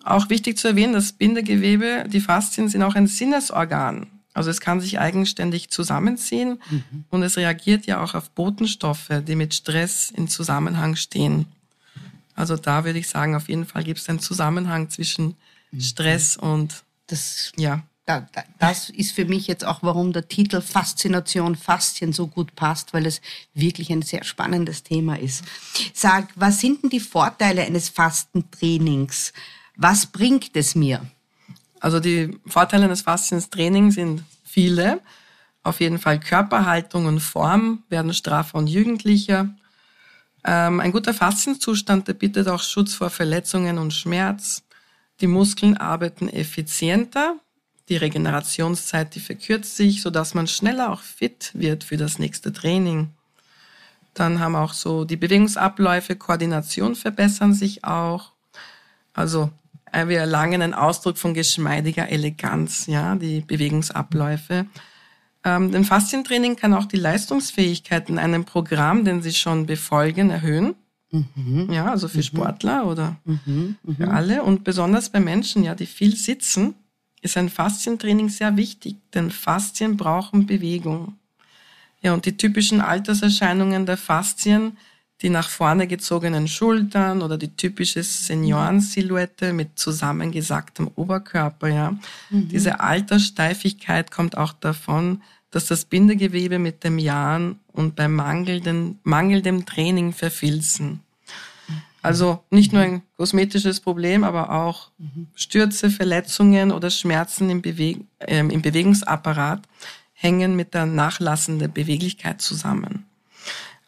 auch 0.04 0.30
wichtig 0.30 0.58
zu 0.58 0.70
erwähnen, 0.70 0.94
das 0.94 1.14
Bindegewebe, 1.14 2.06
die 2.08 2.22
Faszien 2.22 2.70
sind 2.70 2.84
auch 2.84 2.96
ein 2.96 3.08
Sinnesorgan. 3.08 4.08
Also 4.38 4.52
es 4.52 4.62
kann 4.62 4.80
sich 4.80 5.00
eigenständig 5.00 5.72
zusammenziehen 5.72 6.62
mhm. 6.70 7.06
und 7.10 7.24
es 7.24 7.38
reagiert 7.38 7.88
ja 7.88 8.04
auch 8.04 8.14
auf 8.14 8.30
Botenstoffe, 8.30 9.10
die 9.28 9.36
mit 9.36 9.56
Stress 9.56 10.12
in 10.12 10.28
Zusammenhang 10.28 10.96
stehen. 10.96 11.48
Also 12.36 12.56
da 12.56 12.86
würde 12.86 13.00
ich 13.00 13.10
sagen, 13.10 13.34
auf 13.34 13.50
jeden 13.50 13.66
Fall 13.66 13.84
gibt 13.84 14.00
es 14.00 14.08
einen 14.10 14.20
Zusammenhang 14.20 14.92
zwischen 14.92 15.36
mhm. 15.72 15.82
Stress 15.82 16.38
und 16.38 16.84
das 17.08 17.52
ja 17.58 17.82
da, 18.06 18.28
da, 18.32 18.44
das 18.60 18.92
ist 18.92 19.12
für 19.12 19.26
mich 19.26 19.48
jetzt 19.48 19.66
auch, 19.66 19.80
warum 19.82 20.14
der 20.14 20.28
Titel 20.28 20.62
Faszination, 20.62 21.56
Faszien 21.56 22.14
so 22.14 22.28
gut 22.28 22.56
passt, 22.56 22.94
weil 22.94 23.08
es 23.08 23.22
wirklich 23.56 23.92
ein 23.92 24.04
sehr 24.04 24.24
spannendes 24.24 24.84
Thema 24.84 25.20
ist. 25.20 25.44
Sag, 25.94 26.30
was 26.36 26.62
sind 26.62 26.84
denn 26.84 26.90
die 26.92 27.00
Vorteile 27.00 27.64
eines 27.64 27.90
Fastentrainings? 27.90 29.34
Was 29.76 30.06
bringt 30.06 30.56
es 30.56 30.76
mir? 30.76 31.02
Also 31.80 32.00
die 32.00 32.38
Vorteile 32.46 32.86
eines 32.86 33.02
Faszienstrainings 33.02 33.96
sind 33.96 34.24
viele. 34.44 35.02
Auf 35.64 35.80
jeden 35.80 36.00
Fall 36.00 36.20
Körperhaltung 36.20 37.06
und 37.06 37.20
Form 37.20 37.84
werden 37.90 38.14
straffer 38.14 38.58
und 38.58 38.68
jugendlicher. 38.68 39.50
Ähm, 40.46 40.80
ein 40.80 40.92
guter 40.92 41.14
Faszienzustand, 41.14 42.08
der 42.08 42.14
bietet 42.14 42.48
auch 42.48 42.62
Schutz 42.62 42.94
vor 42.94 43.10
Verletzungen 43.10 43.78
und 43.78 43.94
Schmerz. 43.94 44.64
Die 45.20 45.28
Muskeln 45.28 45.78
arbeiten 45.78 46.30
effizienter, 46.30 47.36
die 47.90 47.98
Regenerationszeit, 47.98 49.16
die 49.16 49.20
verkürzt 49.20 49.76
sich, 49.76 50.02
sodass 50.02 50.34
man 50.34 50.48
schneller 50.48 50.92
auch 50.92 51.02
fit 51.02 51.52
wird 51.54 51.84
für 51.84 51.98
das 51.98 52.20
nächste 52.20 52.54
Training. 52.54 53.10
Dann 54.14 54.40
haben 54.40 54.56
auch 54.56 54.74
so 54.74 55.06
die 55.06 55.18
Bewegungsabläufe, 55.18 56.16
Koordination 56.16 56.96
verbessern 56.96 57.54
sich 57.54 57.84
auch. 57.84 58.32
Also 59.14 59.52
wir 59.92 60.20
erlangen 60.20 60.62
einen 60.62 60.74
Ausdruck 60.74 61.18
von 61.18 61.34
geschmeidiger 61.34 62.10
Eleganz, 62.10 62.88
ja, 62.88 63.16
die 63.16 63.42
Bewegungsabläufe. 63.42 64.66
Ähm, 65.44 65.72
denn 65.72 65.86
Faszientraining 65.86 66.56
kann 66.56 66.74
auch 66.74 66.86
die 66.86 66.98
Leistungsfähigkeit 66.98 68.10
in 68.10 68.20
einem 68.20 68.46
Programm, 68.46 69.06
den 69.06 69.22
Sie 69.22 69.34
schon 69.34 69.66
befolgen, 69.66 70.30
erhöhen. 70.30 70.76
Mhm. 71.12 71.70
Ja, 71.72 71.92
also 71.92 72.08
für 72.08 72.18
mhm. 72.18 72.24
Sportler 72.24 72.86
oder 72.86 73.16
mhm. 73.24 73.78
mhm. 73.82 73.96
für 73.96 74.10
alle 74.10 74.44
und 74.44 74.64
besonders 74.64 75.10
bei 75.10 75.20
Menschen, 75.20 75.64
ja, 75.64 75.74
die 75.74 75.86
viel 75.86 76.16
sitzen 76.16 76.76
ist 77.22 77.38
ein 77.38 77.50
Faszientraining 77.50 78.30
sehr 78.30 78.58
wichtig, 78.58 78.98
denn 79.14 79.32
Faszien 79.32 79.98
brauchen 79.98 80.46
Bewegung. 80.46 81.18
Ja, 82.02 82.14
und 82.14 82.26
die 82.26 82.38
typischen 82.38 82.80
Alterserscheinungen 82.80 83.86
der 83.86 83.98
Faszien, 83.98 84.78
die 85.22 85.30
nach 85.30 85.50
vorne 85.50 85.88
gezogenen 85.88 86.48
Schultern 86.48 87.22
oder 87.22 87.38
die 87.38 87.56
typische 87.56 88.04
Seniorensilhouette 88.04 89.52
mit 89.52 89.80
zusammengesacktem 89.80 90.92
Oberkörper, 90.96 91.68
ja. 91.68 91.92
Mhm. 92.30 92.50
Diese 92.50 92.80
Alterssteifigkeit 92.80 94.12
kommt 94.12 94.38
auch 94.38 94.54
davon, 94.54 95.22
dass 95.50 95.66
das 95.66 95.86
Bindegewebe 95.86 96.60
mit 96.60 96.84
dem 96.84 97.00
Jahren 97.00 97.60
und 97.72 97.96
beim 97.96 98.14
mangelnden, 98.14 99.00
mangelndem 99.04 99.66
Training 99.66 100.14
verfilzen. 100.14 101.02
Also 102.02 102.44
nicht 102.52 102.72
nur 102.74 102.82
ein 102.84 103.02
kosmetisches 103.18 103.80
Problem, 103.80 104.24
aber 104.24 104.52
auch 104.52 104.92
Stürze, 105.36 105.90
Verletzungen 105.90 106.72
oder 106.72 106.90
Schmerzen 106.90 107.50
im, 107.50 107.62
Beweg 107.62 108.00
äh, 108.20 108.40
im 108.40 108.62
Bewegungsapparat 108.62 109.64
hängen 110.14 110.56
mit 110.56 110.74
der 110.74 110.86
nachlassenden 110.86 111.74
Beweglichkeit 111.74 112.42
zusammen. 112.42 113.06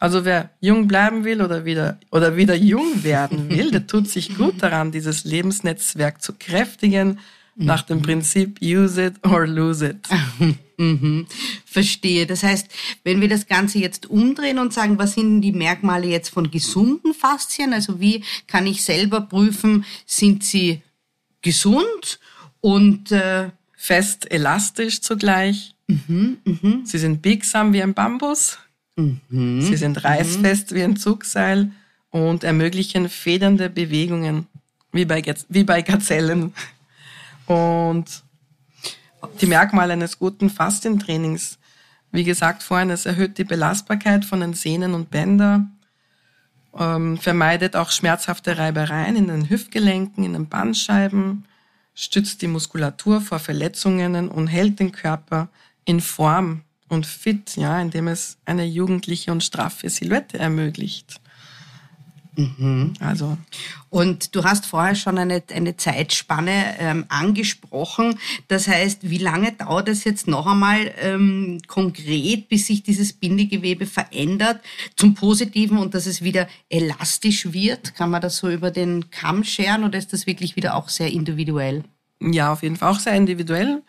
Also 0.00 0.24
wer 0.24 0.50
jung 0.60 0.88
bleiben 0.88 1.24
will 1.24 1.42
oder 1.42 1.66
wieder, 1.66 1.98
oder 2.10 2.34
wieder 2.34 2.56
jung 2.56 3.04
werden 3.04 3.50
will, 3.50 3.70
der 3.70 3.86
tut 3.86 4.08
sich 4.08 4.34
gut 4.34 4.62
daran, 4.62 4.90
dieses 4.90 5.24
Lebensnetzwerk 5.24 6.22
zu 6.22 6.32
kräftigen, 6.32 7.18
nach 7.54 7.82
dem 7.82 8.00
Prinzip 8.00 8.58
use 8.62 9.04
it 9.04 9.14
or 9.24 9.46
lose 9.46 9.86
it. 9.86 10.08
Mhm. 10.80 11.26
Verstehe. 11.66 12.26
Das 12.26 12.42
heißt, 12.42 12.68
wenn 13.04 13.20
wir 13.20 13.28
das 13.28 13.46
Ganze 13.46 13.78
jetzt 13.78 14.08
umdrehen 14.08 14.58
und 14.58 14.72
sagen, 14.72 14.96
was 14.96 15.12
sind 15.12 15.42
die 15.42 15.52
Merkmale 15.52 16.06
jetzt 16.06 16.30
von 16.30 16.50
gesunden 16.50 17.12
Faszien? 17.12 17.74
Also 17.74 18.00
wie 18.00 18.24
kann 18.46 18.66
ich 18.66 18.82
selber 18.82 19.20
prüfen, 19.20 19.84
sind 20.06 20.42
sie 20.42 20.80
gesund 21.42 22.18
und 22.62 23.12
äh, 23.12 23.50
fest 23.76 24.32
elastisch 24.32 25.02
zugleich? 25.02 25.74
Mhm, 25.86 26.38
mh. 26.44 26.78
Sie 26.84 26.96
sind 26.96 27.20
biegsam 27.20 27.74
wie 27.74 27.82
ein 27.82 27.92
Bambus. 27.92 28.56
Mhm, 29.00 29.62
sie 29.62 29.76
sind 29.76 30.04
reißfest 30.04 30.74
wie 30.74 30.82
ein 30.82 30.96
Zugseil 30.96 31.70
und 32.10 32.44
ermöglichen 32.44 33.08
federnde 33.08 33.70
Bewegungen 33.70 34.46
wie 34.92 35.04
bei, 35.04 35.22
wie 35.48 35.64
bei 35.64 35.82
Gazellen. 35.82 36.52
Und 37.46 38.22
die 39.40 39.46
Merkmale 39.46 39.92
eines 39.92 40.18
guten 40.18 40.50
Faszientrainings, 40.50 41.58
wie 42.12 42.24
gesagt 42.24 42.62
vorhin, 42.62 42.90
es 42.90 43.06
erhöht 43.06 43.38
die 43.38 43.44
Belastbarkeit 43.44 44.24
von 44.24 44.40
den 44.40 44.54
Sehnen 44.54 44.94
und 44.94 45.10
Bändern, 45.10 45.78
ähm, 46.78 47.18
vermeidet 47.18 47.76
auch 47.76 47.90
schmerzhafte 47.90 48.58
Reibereien 48.58 49.16
in 49.16 49.28
den 49.28 49.50
Hüftgelenken, 49.50 50.24
in 50.24 50.32
den 50.32 50.48
Bandscheiben, 50.48 51.44
stützt 51.94 52.42
die 52.42 52.48
Muskulatur 52.48 53.20
vor 53.20 53.38
Verletzungen 53.38 54.28
und 54.28 54.46
hält 54.46 54.78
den 54.80 54.92
Körper 54.92 55.48
in 55.84 56.00
Form 56.00 56.62
und 56.90 57.06
fit, 57.06 57.56
ja, 57.56 57.80
indem 57.80 58.08
es 58.08 58.36
eine 58.44 58.64
jugendliche 58.64 59.32
und 59.32 59.42
straffe 59.42 59.88
Silhouette 59.88 60.38
ermöglicht. 60.38 61.20
Mhm. 62.36 62.94
Also. 63.00 63.36
Und 63.88 64.34
du 64.34 64.44
hast 64.44 64.66
vorher 64.66 64.94
schon 64.94 65.18
eine, 65.18 65.42
eine 65.52 65.76
Zeitspanne 65.76 66.76
ähm, 66.78 67.04
angesprochen. 67.08 68.18
Das 68.48 68.68
heißt, 68.68 69.10
wie 69.10 69.18
lange 69.18 69.52
dauert 69.52 69.88
es 69.88 70.04
jetzt 70.04 70.28
noch 70.28 70.46
einmal 70.46 70.92
ähm, 71.00 71.60
konkret, 71.66 72.48
bis 72.48 72.66
sich 72.66 72.82
dieses 72.82 73.12
Bindegewebe 73.12 73.86
verändert 73.86 74.60
zum 74.96 75.14
Positiven 75.14 75.78
und 75.78 75.94
dass 75.94 76.06
es 76.06 76.22
wieder 76.22 76.48
elastisch 76.68 77.52
wird? 77.52 77.94
Kann 77.94 78.10
man 78.10 78.22
das 78.22 78.36
so 78.36 78.48
über 78.48 78.70
den 78.70 79.10
Kamm 79.10 79.44
scheren 79.44 79.84
oder 79.84 79.98
ist 79.98 80.12
das 80.12 80.26
wirklich 80.26 80.56
wieder 80.56 80.76
auch 80.76 80.88
sehr 80.88 81.10
individuell? 81.10 81.84
Ja, 82.22 82.52
auf 82.52 82.62
jeden 82.62 82.76
Fall 82.76 82.92
auch 82.92 83.00
sehr 83.00 83.14
individuell. 83.14 83.82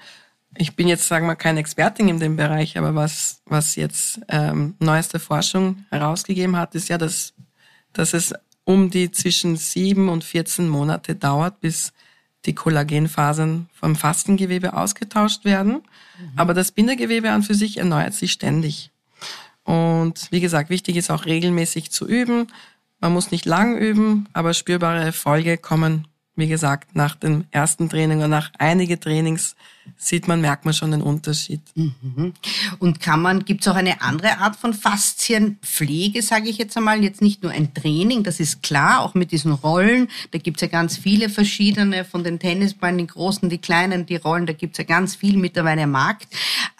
Ich 0.55 0.75
bin 0.75 0.87
jetzt, 0.87 1.07
sagen 1.07 1.27
wir, 1.27 1.35
keine 1.35 1.61
Expertin 1.61 2.09
in 2.09 2.19
dem 2.19 2.35
Bereich, 2.35 2.77
aber 2.77 2.93
was, 2.93 3.41
was 3.45 3.75
jetzt 3.75 4.19
ähm, 4.27 4.75
neueste 4.79 5.19
Forschung 5.19 5.85
herausgegeben 5.89 6.57
hat, 6.57 6.75
ist 6.75 6.89
ja, 6.89 6.97
dass 6.97 7.33
dass 7.93 8.13
es 8.13 8.33
um 8.63 8.89
die 8.89 9.11
zwischen 9.11 9.57
sieben 9.57 10.09
und 10.09 10.23
14 10.23 10.67
Monate 10.67 11.15
dauert, 11.15 11.59
bis 11.59 11.93
die 12.45 12.55
Kollagenfasern 12.55 13.69
vom 13.73 13.95
Fastengewebe 13.95 14.75
ausgetauscht 14.75 15.45
werden. 15.45 15.73
Mhm. 16.19 16.31
Aber 16.35 16.53
das 16.53 16.71
Bindegewebe 16.71 17.31
an 17.31 17.43
für 17.43 17.53
sich 17.53 17.77
erneuert 17.77 18.13
sich 18.13 18.31
ständig. 18.31 18.91
Und 19.63 20.27
wie 20.31 20.39
gesagt, 20.39 20.69
wichtig 20.69 20.95
ist 20.95 21.11
auch 21.11 21.25
regelmäßig 21.25 21.91
zu 21.91 22.07
üben. 22.07 22.47
Man 22.99 23.13
muss 23.13 23.31
nicht 23.31 23.45
lang 23.45 23.77
üben, 23.77 24.27
aber 24.33 24.53
spürbare 24.53 25.03
Erfolge 25.03 25.57
kommen 25.57 26.07
wie 26.35 26.47
gesagt, 26.47 26.95
nach 26.95 27.15
dem 27.15 27.45
ersten 27.51 27.89
Training 27.89 28.19
oder 28.19 28.27
nach 28.27 28.51
einige 28.57 28.99
Trainings 28.99 29.55
sieht 29.97 30.27
man, 30.27 30.41
merkt 30.41 30.65
man 30.65 30.73
schon 30.73 30.91
den 30.91 31.01
Unterschied. 31.01 31.61
Mhm. 31.75 32.33
Und 32.79 32.99
kann 32.99 33.21
man, 33.21 33.45
gibt 33.45 33.61
es 33.61 33.67
auch 33.67 33.75
eine 33.75 34.01
andere 34.01 34.39
Art 34.39 34.55
von 34.55 34.73
Faszienpflege, 34.73 36.21
sage 36.21 36.49
ich 36.49 36.57
jetzt 36.57 36.75
einmal, 36.77 37.03
jetzt 37.03 37.21
nicht 37.21 37.43
nur 37.43 37.51
ein 37.51 37.73
Training, 37.73 38.23
das 38.23 38.39
ist 38.39 38.63
klar, 38.63 39.01
auch 39.01 39.13
mit 39.13 39.31
diesen 39.31 39.51
Rollen, 39.51 40.07
da 40.31 40.39
gibt 40.39 40.57
es 40.57 40.61
ja 40.61 40.67
ganz 40.67 40.97
viele 40.97 41.29
verschiedene, 41.29 42.05
von 42.05 42.23
den 42.23 42.39
Tennisballen, 42.39 42.97
die 42.97 43.07
großen, 43.07 43.49
die 43.49 43.57
kleinen, 43.57 44.05
die 44.05 44.15
Rollen, 44.15 44.45
da 44.45 44.53
gibt 44.53 44.73
es 44.73 44.77
ja 44.79 44.83
ganz 44.83 45.15
viel 45.15 45.37
mittlerweile 45.37 45.83
am 45.83 45.91
Markt. 45.91 46.27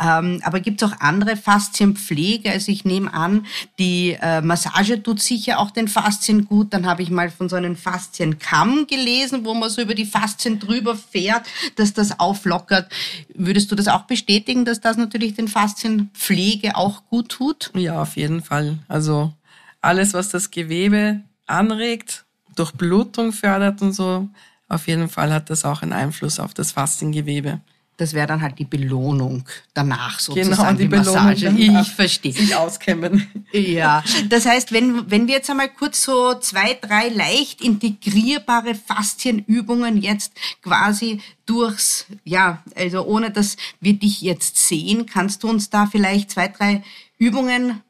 Ähm, 0.01 0.41
aber 0.43 0.59
gibt 0.59 0.81
es 0.81 0.89
auch 0.89 0.99
andere 0.99 1.37
Faszienpflege? 1.37 2.51
Also 2.51 2.71
ich 2.71 2.85
nehme 2.85 3.13
an, 3.13 3.45
die 3.77 4.17
äh, 4.19 4.41
Massage 4.41 5.01
tut 5.01 5.21
sicher 5.21 5.59
auch 5.59 5.71
den 5.71 5.87
Faszien 5.87 6.45
gut. 6.45 6.73
Dann 6.73 6.85
habe 6.85 7.03
ich 7.03 7.11
mal 7.11 7.29
von 7.29 7.49
so 7.49 7.55
einem 7.55 7.75
Faszienkamm 7.75 8.87
gelesen, 8.87 9.45
wo 9.45 9.53
man 9.53 9.69
so 9.69 9.81
über 9.81 9.93
die 9.93 10.05
Faszien 10.05 10.59
drüber 10.59 10.95
fährt, 10.95 11.45
dass 11.75 11.93
das 11.93 12.19
auflockert. 12.19 12.90
Würdest 13.33 13.71
du 13.71 13.75
das 13.75 13.87
auch 13.87 14.03
bestätigen, 14.03 14.65
dass 14.65 14.81
das 14.81 14.97
natürlich 14.97 15.35
den 15.35 15.47
Faszienpflege 15.47 16.75
auch 16.75 17.05
gut 17.05 17.29
tut? 17.29 17.71
Ja, 17.75 18.01
auf 18.01 18.15
jeden 18.17 18.41
Fall. 18.41 18.79
Also 18.87 19.33
alles, 19.81 20.13
was 20.13 20.29
das 20.29 20.51
Gewebe 20.51 21.21
anregt, 21.47 22.25
durch 22.55 22.71
Blutung 22.71 23.31
fördert 23.31 23.81
und 23.81 23.93
so, 23.93 24.29
auf 24.67 24.87
jeden 24.87 25.09
Fall 25.09 25.33
hat 25.33 25.49
das 25.49 25.65
auch 25.65 25.81
einen 25.81 25.93
Einfluss 25.93 26.39
auf 26.39 26.53
das 26.53 26.71
Fasziengewebe. 26.71 27.59
Das 28.01 28.15
wäre 28.15 28.25
dann 28.25 28.41
halt 28.41 28.57
die 28.57 28.65
Belohnung 28.65 29.43
danach 29.75 30.19
sozusagen. 30.19 30.49
Genau, 30.49 30.71
die, 30.71 30.87
die 30.87 30.95
Massage. 30.97 31.51
Belohnung 31.51 31.81
ich 31.81 31.91
verstehe. 31.91 32.33
Sich 32.33 32.55
auskämmen. 32.55 33.27
Ja, 33.51 34.03
das 34.27 34.47
heißt, 34.47 34.71
wenn, 34.71 35.11
wenn 35.11 35.27
wir 35.27 35.35
jetzt 35.35 35.51
einmal 35.51 35.69
kurz 35.69 36.01
so 36.01 36.33
zwei, 36.39 36.79
drei 36.81 37.09
leicht 37.09 37.61
integrierbare 37.61 38.73
Faszienübungen 38.73 39.97
jetzt 39.97 40.33
quasi 40.63 41.21
durchs, 41.45 42.07
ja, 42.23 42.63
also 42.75 43.05
ohne 43.05 43.29
dass 43.29 43.55
wir 43.81 43.93
dich 43.93 44.21
jetzt 44.21 44.57
sehen, 44.57 45.05
kannst 45.05 45.43
du 45.43 45.49
uns 45.49 45.69
da 45.69 45.85
vielleicht 45.85 46.31
zwei, 46.31 46.47
drei 46.47 46.81
Übungen 47.19 47.81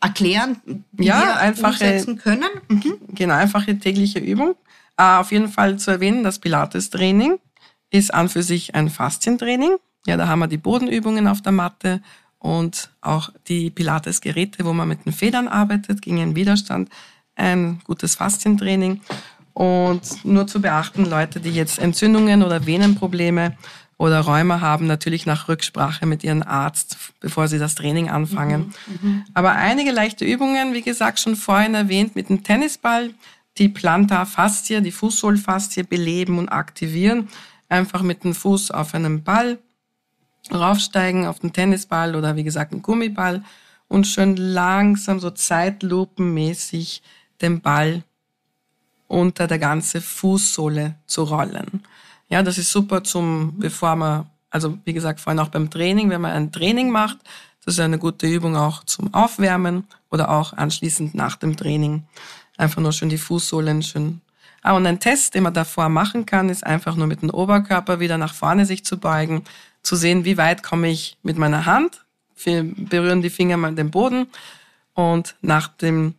erklären, 0.00 0.60
die 0.90 1.04
ja, 1.04 1.20
wir 1.20 1.36
einfache, 1.36 1.84
umsetzen 1.84 2.18
können? 2.18 2.50
Mhm. 2.68 2.96
Genau, 3.14 3.34
einfache 3.34 3.78
tägliche 3.78 4.18
Übung. 4.18 4.56
Äh, 4.96 5.18
auf 5.18 5.30
jeden 5.30 5.48
Fall 5.48 5.78
zu 5.78 5.92
erwähnen, 5.92 6.24
das 6.24 6.40
Pilates-Training 6.40 7.38
ist 7.90 8.12
an 8.12 8.28
für 8.28 8.42
sich 8.42 8.74
ein 8.74 8.90
Faszientraining. 8.90 9.76
Ja, 10.06 10.16
da 10.16 10.28
haben 10.28 10.40
wir 10.40 10.46
die 10.46 10.58
Bodenübungen 10.58 11.26
auf 11.26 11.42
der 11.42 11.52
Matte 11.52 12.00
und 12.38 12.90
auch 13.00 13.30
die 13.48 13.70
Pilates-Geräte, 13.70 14.64
wo 14.64 14.72
man 14.72 14.88
mit 14.88 15.04
den 15.04 15.12
Federn 15.12 15.48
arbeitet 15.48 16.02
gegen 16.02 16.18
den 16.18 16.36
Widerstand. 16.36 16.90
Ein 17.34 17.80
gutes 17.84 18.14
Faszientraining. 18.14 19.00
Und 19.52 20.24
nur 20.24 20.46
zu 20.46 20.60
beachten, 20.60 21.06
Leute, 21.06 21.40
die 21.40 21.50
jetzt 21.50 21.78
Entzündungen 21.78 22.42
oder 22.42 22.66
Venenprobleme 22.66 23.56
oder 23.98 24.20
Rheuma 24.20 24.60
haben, 24.60 24.86
natürlich 24.86 25.24
nach 25.24 25.48
Rücksprache 25.48 26.04
mit 26.04 26.22
ihrem 26.22 26.42
Arzt, 26.42 26.98
bevor 27.20 27.48
sie 27.48 27.58
das 27.58 27.74
Training 27.74 28.10
anfangen. 28.10 28.74
Mhm, 28.86 29.08
mhm, 29.08 29.24
Aber 29.32 29.52
einige 29.52 29.92
leichte 29.92 30.24
Übungen, 30.26 30.74
wie 30.74 30.82
gesagt, 30.82 31.18
schon 31.18 31.36
vorhin 31.36 31.74
erwähnt, 31.74 32.14
mit 32.14 32.28
dem 32.28 32.44
Tennisball, 32.44 33.14
die 33.56 33.70
Plantarfaszie, 33.70 34.82
die 34.82 34.92
Fußsohlfaszie 34.92 35.84
beleben 35.84 36.38
und 36.38 36.50
aktivieren. 36.50 37.28
Einfach 37.68 38.02
mit 38.02 38.24
dem 38.24 38.34
Fuß 38.34 38.70
auf 38.70 38.94
einem 38.94 39.22
Ball 39.22 39.58
raufsteigen, 40.52 41.26
auf 41.26 41.40
den 41.40 41.52
Tennisball 41.52 42.14
oder 42.14 42.36
wie 42.36 42.44
gesagt 42.44 42.72
einen 42.72 42.82
Gummiball 42.82 43.42
und 43.88 44.06
schön 44.06 44.36
langsam 44.36 45.20
so 45.20 45.30
zeitlupenmäßig 45.30 47.02
den 47.40 47.60
Ball 47.60 48.04
unter 49.08 49.46
der 49.46 49.58
ganze 49.58 50.00
Fußsohle 50.00 50.96
zu 51.06 51.24
rollen. 51.24 51.84
Ja, 52.28 52.42
das 52.42 52.58
ist 52.58 52.72
super 52.72 53.04
zum, 53.04 53.54
bevor 53.58 53.94
man, 53.96 54.26
also 54.50 54.78
wie 54.84 54.92
gesagt, 54.92 55.20
vorhin 55.20 55.38
auch 55.38 55.48
beim 55.48 55.70
Training, 55.70 56.10
wenn 56.10 56.20
man 56.20 56.32
ein 56.32 56.52
Training 56.52 56.90
macht, 56.90 57.18
das 57.64 57.74
ist 57.74 57.80
eine 57.80 57.98
gute 57.98 58.26
Übung 58.26 58.56
auch 58.56 58.84
zum 58.84 59.12
Aufwärmen 59.12 59.88
oder 60.10 60.30
auch 60.30 60.52
anschließend 60.52 61.14
nach 61.14 61.36
dem 61.36 61.56
Training. 61.56 62.04
Einfach 62.56 62.80
nur 62.80 62.92
schön 62.92 63.08
die 63.08 63.18
Fußsohlen 63.18 63.82
schön. 63.82 64.20
Ah, 64.62 64.72
und 64.72 64.86
ein 64.86 65.00
Test, 65.00 65.34
den 65.34 65.44
man 65.44 65.54
davor 65.54 65.88
machen 65.88 66.26
kann, 66.26 66.48
ist 66.48 66.66
einfach 66.66 66.96
nur 66.96 67.06
mit 67.06 67.22
dem 67.22 67.30
Oberkörper 67.30 68.00
wieder 68.00 68.18
nach 68.18 68.34
vorne 68.34 68.66
sich 68.66 68.84
zu 68.84 68.98
beugen, 68.98 69.44
zu 69.82 69.96
sehen, 69.96 70.24
wie 70.24 70.36
weit 70.36 70.62
komme 70.62 70.88
ich 70.88 71.16
mit 71.22 71.38
meiner 71.38 71.66
Hand. 71.66 72.04
Wir 72.42 72.64
berühren 72.64 73.22
die 73.22 73.30
Finger 73.30 73.56
mal 73.56 73.74
den 73.74 73.90
Boden 73.90 74.26
und 74.94 75.36
nach 75.40 75.68
dem 75.68 76.14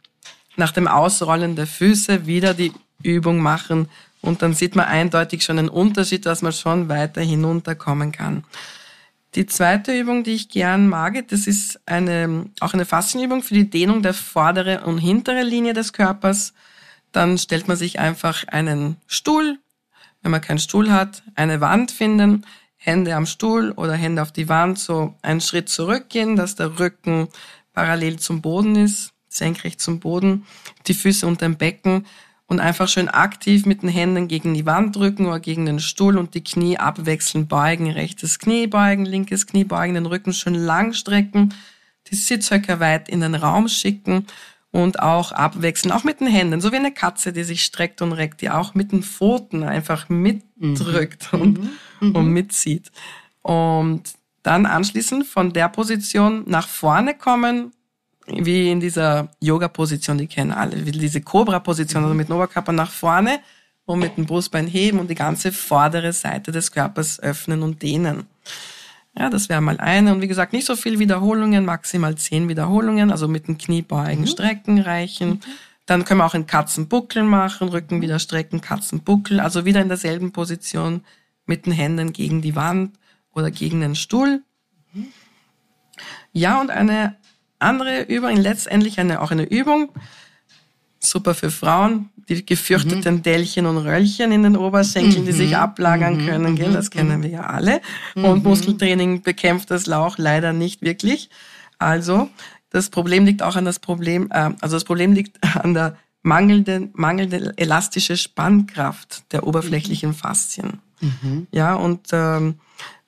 nach 0.56 0.72
dem 0.72 0.88
Ausrollen 0.88 1.56
der 1.56 1.68
Füße 1.68 2.26
wieder 2.26 2.54
die 2.56 2.74
Übung 3.04 3.40
machen 3.40 3.90
und 4.22 4.42
dann 4.42 4.54
sieht 4.54 4.76
man 4.76 4.86
eindeutig 4.86 5.44
schon 5.44 5.60
einen 5.60 5.70
Unterschied, 5.70 6.26
dass 6.26 6.42
man 6.42 6.52
schon 6.52 6.90
weiter 6.90 7.22
hinunterkommen 7.22 8.12
kann. 8.12 8.44
Die 9.36 9.46
zweite 9.46 9.98
Übung, 9.98 10.24
die 10.24 10.34
ich 10.34 10.50
gern 10.50 10.88
mag, 10.88 11.28
das 11.28 11.46
ist 11.46 11.80
eine, 11.86 12.50
auch 12.60 12.74
eine 12.74 12.86
Faszienübung 12.86 13.44
für 13.44 13.54
die 13.54 13.70
Dehnung 13.70 14.02
der 14.02 14.14
vordere 14.14 14.82
und 14.86 14.98
hintere 14.98 15.44
Linie 15.44 15.74
des 15.74 15.94
Körpers. 15.94 16.54
Dann 17.18 17.40
stellt 17.40 17.68
man 17.68 17.78
sich 17.78 17.98
einfach 17.98 18.48
einen 18.48 18.98
Stuhl, 19.08 19.58
wenn 20.22 20.30
man 20.30 20.40
keinen 20.42 20.60
Stuhl 20.60 20.92
hat, 20.92 21.24
eine 21.34 21.62
Wand 21.62 21.90
finden, 21.90 22.46
Hände 22.76 23.16
am 23.16 23.26
Stuhl 23.26 23.72
oder 23.72 23.94
Hände 23.94 24.22
auf 24.22 24.32
die 24.32 24.50
Wand, 24.50 24.78
so 24.78 25.16
einen 25.24 25.42
Schritt 25.42 25.68
zurückgehen, 25.68 26.36
dass 26.36 26.54
der 26.54 26.78
Rücken 26.78 27.28
parallel 27.74 28.20
zum 28.20 28.44
Boden 28.44 28.76
ist 28.76 29.14
senkrecht 29.30 29.82
zum 29.82 30.00
Boden, 30.00 30.46
die 30.86 30.94
Füße 30.94 31.26
unter 31.26 31.48
dem 31.48 31.56
Becken 31.56 32.06
und 32.46 32.60
einfach 32.60 32.88
schön 32.88 33.10
aktiv 33.10 33.66
mit 33.66 33.82
den 33.82 33.90
Händen 33.90 34.28
gegen 34.28 34.54
die 34.54 34.68
Wand 34.68 34.96
drücken 34.96 35.26
oder 35.26 35.40
gegen 35.40 35.66
den 35.66 35.80
Stuhl 35.80 36.20
und 36.20 36.36
die 36.36 36.44
Knie 36.44 36.78
abwechselnd 36.78 37.50
beugen. 37.50 37.90
Rechtes 37.90 38.38
Knie 38.38 38.68
beugen, 38.68 39.06
linkes 39.06 39.48
Knie 39.48 39.64
beugen, 39.64 39.96
den 39.96 40.06
Rücken 40.06 40.34
schön 40.34 40.54
lang 40.54 40.94
strecken, 40.94 41.56
die 42.12 42.16
Sitzhöcker 42.16 42.80
weit 42.80 43.10
in 43.10 43.22
den 43.22 43.34
Raum 43.34 43.68
schicken 43.68 44.28
und 44.72 45.00
auch 45.00 45.32
abwechseln, 45.32 45.92
auch 45.92 46.04
mit 46.04 46.20
den 46.20 46.28
Händen, 46.28 46.62
so 46.62 46.72
wie 46.72 46.78
eine 46.78 46.94
Katze, 46.94 47.34
die 47.34 47.44
sich 47.44 47.64
streckt 47.64 48.02
und 48.02 48.12
reckt, 48.14 48.42
die 48.42 48.50
auch 48.50 48.74
mit 48.74 48.92
den 48.92 49.04
Pfoten 49.04 49.64
einfach 49.64 50.10
mitdrückt 50.10 51.32
mhm. 51.34 51.42
und, 51.42 51.60
mhm. 52.02 52.16
und 52.16 52.28
mitzieht. 52.28 52.92
Und 53.42 54.04
dann 54.44 54.66
anschließend 54.66 55.26
von 55.26 55.54
der 55.54 55.70
Position 55.70 56.44
nach 56.48 56.68
vorne 56.68 57.16
kommen, 57.16 57.72
wie 58.28 58.72
in 58.72 58.80
dieser 58.80 59.30
Yoga-Position, 59.42 60.18
die 60.18 60.28
kennen 60.28 60.52
alle, 60.52 60.86
wie 60.86 60.92
diese 60.92 61.22
Cobra-Position, 61.22 62.04
also 62.04 62.14
mit 62.14 62.28
dem 62.28 62.36
Oberkörper 62.36 62.74
nach 62.74 62.92
vorne 62.92 63.40
und 63.86 64.00
mit 64.00 64.18
dem 64.18 64.26
Brustbein 64.26 64.68
heben 64.68 65.00
und 65.00 65.10
die 65.10 65.16
ganze 65.16 65.52
vordere 65.52 66.12
Seite 66.12 66.52
des 66.52 66.72
Körpers 66.72 67.20
öffnen 67.22 67.64
und 67.64 67.82
dehnen. 67.82 68.28
Ja, 69.18 69.30
das 69.30 69.50
wäre 69.50 69.62
mal 69.62 69.80
eine. 69.80 70.14
Und 70.14 70.22
wie 70.22 70.28
gesagt, 70.28 70.54
nicht 70.54 70.66
so 70.66 70.76
viel 70.76 71.00
Wiederholungen, 71.00 71.66
maximal 71.66 72.16
zehn 72.16 72.48
Wiederholungen, 72.50 73.12
also 73.12 73.28
mit 73.28 73.48
dem 73.48 73.58
Kniebeugen 73.58 74.22
mhm. 74.22 74.28
strecken 74.28 74.80
reichen. 74.80 75.42
Dann 75.88 76.06
können 76.06 76.20
wir 76.20 76.26
auch 76.26 76.36
in 76.36 76.46
Katzenbuckel 76.46 77.24
machen, 77.24 77.70
Rücken 77.70 78.02
wieder 78.02 78.20
strecken, 78.20 78.62
Katzenbuckel, 78.62 79.40
also 79.40 79.66
wieder 79.66 79.82
in 79.82 79.88
derselben 79.88 80.34
Position 80.34 81.04
mit 81.46 81.66
den 81.66 81.74
Händen 81.74 82.14
gegen 82.14 82.42
die 82.42 82.56
Wand 82.56 82.98
oder 83.34 83.50
gegen 83.50 83.82
den 83.82 83.96
Stuhl. 83.96 84.44
Mhm. 84.94 85.08
Ja, 86.34 86.62
und 86.62 86.70
eine 86.70 87.16
andere 87.58 88.04
Übung, 88.04 88.36
letztendlich 88.36 89.00
eine, 89.00 89.22
auch 89.22 89.32
eine 89.32 89.46
Übung, 89.46 89.90
super 91.00 91.34
für 91.34 91.52
Frauen, 91.52 92.10
die 92.30 92.46
gefürchteten 92.46 93.16
mhm. 93.16 93.24
Dellchen 93.24 93.66
und 93.66 93.78
Röllchen 93.78 94.32
in 94.32 94.44
den 94.44 94.58
Oberschenkeln, 94.58 95.22
mhm. 95.22 95.26
die 95.26 95.32
sich 95.32 95.50
mhm. 95.52 95.58
ablagern 95.58 96.18
mhm. 96.18 96.28
können, 96.28 96.56
gell? 96.56 96.74
das 96.74 96.92
kennen 96.92 97.24
wir 97.24 97.30
ja 97.30 97.42
alle. 97.42 97.82
Und 98.16 98.44
mhm. 98.44 98.50
Muskeltraining 98.50 99.22
bekämpft 99.22 99.72
das 99.72 99.86
Lauch 99.86 100.18
leider 100.18 100.54
nicht 100.54 100.82
wirklich. 100.82 101.30
Also, 101.80 102.30
das 102.70 102.90
Problem 102.90 103.26
liegt 103.26 103.42
auch 103.42 103.56
an 103.56 103.66
das 103.66 103.80
Problem, 103.80 104.30
äh, 104.32 104.52
also 104.62 104.76
das 104.76 104.84
Problem 104.84 105.14
liegt 105.14 105.38
an 105.56 105.74
der 105.74 105.98
mangelnden, 106.22 106.92
mangelnde 106.94 107.54
elastische 107.56 108.18
Spannkraft 108.18 109.32
der 109.32 109.48
oberflächlichen 109.48 110.14
Faszien. 110.14 110.80
Ja, 111.52 111.76
und 111.76 112.08
ähm, 112.12 112.56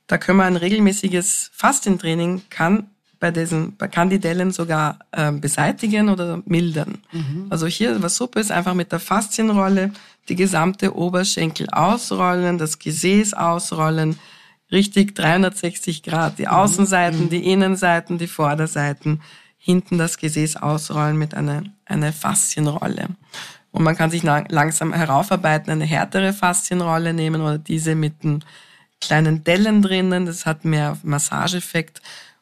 da 0.06 0.18
können 0.20 0.38
wir 0.38 0.46
ein 0.46 0.56
regelmäßiges 0.56 1.50
Faszientraining 1.54 2.44
kann 2.52 2.92
bei 3.20 3.32
diesen 3.32 3.76
bei 3.76 3.88
Candidellen 3.88 4.52
sogar 4.52 5.00
äh, 5.12 5.32
beseitigen 5.32 6.10
oder 6.10 6.42
mildern. 6.46 7.00
Mhm. 7.12 7.48
Also 7.50 7.68
hier, 7.68 8.02
was 8.02 8.16
super 8.16 8.40
ist, 8.40 8.52
einfach 8.52 8.74
mit 8.74 8.92
der 8.92 9.00
Faszienrolle 9.00 9.92
die 10.30 10.36
gesamte 10.36 10.96
Oberschenkel 10.96 11.70
ausrollen, 11.70 12.58
das 12.58 12.80
Gesäß 12.80 13.34
ausrollen, 13.34 14.18
richtig 14.72 15.16
360 15.16 16.04
Grad, 16.04 16.40
die 16.40 16.44
mhm. 16.44 16.50
Außenseiten, 16.50 17.26
mhm. 17.26 17.30
die 17.30 17.52
Innenseiten, 17.52 18.18
die 18.18 18.28
Vorderseiten, 18.28 19.22
hinten 19.58 19.98
das 19.98 20.18
Gesäß 20.18 20.56
ausrollen 20.56 21.18
mit 21.18 21.34
einer, 21.34 21.64
einer 21.86 22.14
Faszienrolle. 22.14 23.08
Und 23.72 23.84
man 23.84 23.96
kann 23.96 24.10
sich 24.10 24.24
langsam 24.24 24.94
heraufarbeiten, 24.94 25.72
eine 25.72 25.86
härtere 25.86 26.34
Faszienrolle 26.34 27.14
nehmen 27.14 27.42
oder 27.42 27.58
diese 27.58 27.94
mit 27.94 28.24
einem 28.24 28.40
kleinen 29.02 29.44
Dellen 29.44 29.82
drinnen, 29.82 30.26
das 30.26 30.46
hat 30.46 30.66
mehr 30.66 30.98
Massageeffekt 31.04 32.02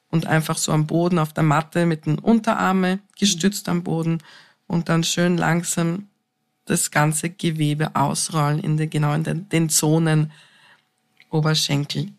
und 0.10 0.26
einfach 0.26 0.58
so 0.58 0.72
am 0.72 0.88
Boden 0.88 1.20
auf 1.20 1.34
der 1.34 1.43
Matte 1.43 1.86
mit 1.86 2.06
den 2.06 2.20
Unterarme 2.20 3.00
gestützt 3.17 3.67
am 3.70 3.84
Boden 3.84 4.20
und 4.67 4.89
dann 4.89 5.04
schön 5.04 5.38
langsam 5.38 6.08
das 6.65 6.91
ganze 6.91 7.30
Gewebe 7.30 7.96
ausrollen 7.96 8.60
in 8.60 8.78
den, 8.78 8.89
genau 8.89 9.13
in 9.13 9.24
den, 9.24 9.50
den 9.50 9.70
Zonen 9.70 10.32
Oberschenkel. 11.30 12.10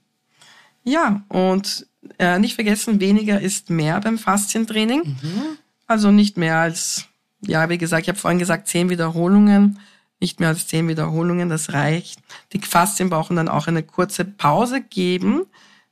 Ja, 0.85 1.23
und 1.29 1.87
äh, 2.19 2.39
nicht 2.39 2.55
vergessen, 2.55 3.01
weniger 3.01 3.41
ist 3.41 3.71
mehr 3.71 4.01
beim 4.01 4.19
Faszientraining. 4.19 5.03
Mhm. 5.05 5.43
Also 5.87 6.11
nicht 6.11 6.37
mehr 6.37 6.59
als, 6.59 7.07
ja, 7.41 7.69
wie 7.69 7.79
gesagt, 7.79 8.03
ich 8.03 8.09
habe 8.09 8.19
vorhin 8.19 8.39
gesagt, 8.39 8.69
zehn 8.69 8.91
Wiederholungen, 8.91 9.79
nicht 10.21 10.41
mehr 10.41 10.51
als 10.51 10.67
zehn 10.67 10.89
Wiederholungen, 10.89 11.49
das 11.49 11.73
reicht. 11.73 12.21
Die 12.53 12.61
Faszien 12.61 13.09
brauchen 13.09 13.37
dann 13.37 13.49
auch 13.49 13.67
eine 13.67 13.83
kurze 13.83 14.25
Pause 14.25 14.81
geben, 14.81 15.47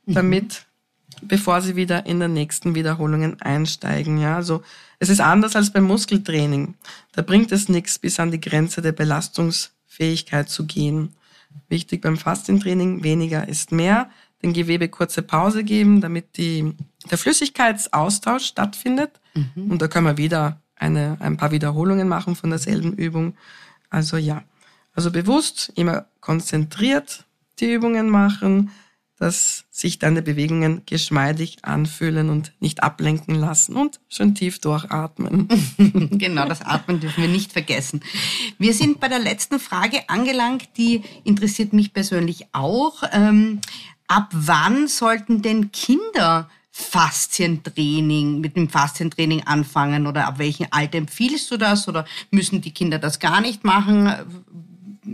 mhm. 0.05 0.13
damit 0.13 0.66
bevor 1.21 1.61
sie 1.61 1.75
wieder 1.75 2.05
in 2.05 2.19
den 2.19 2.33
nächsten 2.33 2.75
Wiederholungen 2.75 3.41
einsteigen. 3.41 4.17
Ja, 4.17 4.35
also 4.35 4.61
es 4.99 5.09
ist 5.09 5.21
anders 5.21 5.55
als 5.55 5.71
beim 5.71 5.85
Muskeltraining. 5.85 6.75
Da 7.13 7.21
bringt 7.21 7.51
es 7.51 7.69
nichts, 7.69 7.99
bis 7.99 8.19
an 8.19 8.31
die 8.31 8.41
Grenze 8.41 8.81
der 8.81 8.91
Belastungsfähigkeit 8.91 10.49
zu 10.49 10.65
gehen. 10.65 11.15
Wichtig 11.69 12.01
beim 12.01 12.17
Faszientraining, 12.17 13.03
weniger 13.03 13.47
ist 13.47 13.71
mehr. 13.71 14.09
Den 14.43 14.53
Gewebe 14.53 14.87
kurze 14.89 15.23
Pause 15.23 15.63
geben, 15.63 16.01
damit 16.01 16.37
die, 16.37 16.73
der 17.09 17.17
Flüssigkeitsaustausch 17.17 18.45
stattfindet. 18.45 19.19
Mhm. 19.33 19.71
Und 19.71 19.81
da 19.81 19.87
können 19.87 20.05
wir 20.05 20.17
wieder 20.17 20.61
eine, 20.75 21.17
ein 21.19 21.37
paar 21.37 21.51
Wiederholungen 21.51 22.07
machen 22.07 22.35
von 22.35 22.51
derselben 22.51 22.93
Übung. 22.93 23.35
Also 23.89 24.17
ja, 24.17 24.43
also 24.93 25.11
bewusst, 25.11 25.71
immer 25.75 26.05
konzentriert 26.21 27.25
die 27.59 27.73
Übungen 27.73 28.09
machen, 28.09 28.71
dass 29.19 29.65
sich 29.71 29.99
deine 29.99 30.21
Bewegungen 30.21 30.83
geschmeidig 30.85 31.57
anfühlen 31.63 32.29
und 32.29 32.53
nicht 32.59 32.83
ablenken 32.83 33.35
lassen 33.35 33.75
und 33.75 33.99
schön 34.09 34.35
tief 34.35 34.59
durchatmen. 34.59 35.47
genau, 36.11 36.47
das 36.47 36.61
Atmen 36.61 36.99
dürfen 36.99 37.23
wir 37.23 37.29
nicht 37.29 37.51
vergessen. 37.51 38.01
Wir 38.59 38.73
sind 38.73 38.99
bei 38.99 39.07
der 39.07 39.19
letzten 39.19 39.59
Frage 39.59 40.07
angelangt, 40.07 40.69
die 40.77 41.01
interessiert 41.23 41.73
mich 41.73 41.93
persönlich 41.93 42.45
auch. 42.53 43.03
Ähm, 43.11 43.59
ab 44.07 44.29
wann 44.31 44.87
sollten 44.87 45.41
denn 45.41 45.71
Kinder 45.71 46.49
Faszientraining, 46.79 48.39
mit 48.39 48.55
dem 48.55 48.69
Faszientraining 48.69 49.41
anfangen 49.47 50.05
oder 50.05 50.27
ab 50.27 50.37
welchem 50.37 50.67
Alter 50.69 50.99
empfiehlst 50.99 51.49
du 51.49 51.57
das 51.57 51.87
oder 51.87 52.05
müssen 52.29 52.61
die 52.61 52.71
Kinder 52.71 52.99
das 52.99 53.17
gar 53.17 53.41
nicht 53.41 53.63
machen? 53.63 54.13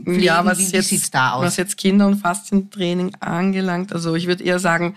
Pflegen? 0.03 0.23
Ja, 0.23 0.43
was 0.45 0.59
wie, 0.59 0.67
wie 0.71 0.75
jetzt, 0.77 0.89
sieht's 0.89 1.11
da 1.11 1.33
aus? 1.33 1.45
was 1.45 1.57
jetzt 1.57 1.77
Kinder- 1.77 2.07
und 2.07 2.15
Faszientraining 2.17 3.15
angelangt, 3.19 3.93
also 3.93 4.15
ich 4.15 4.27
würde 4.27 4.43
eher 4.43 4.59
sagen, 4.59 4.95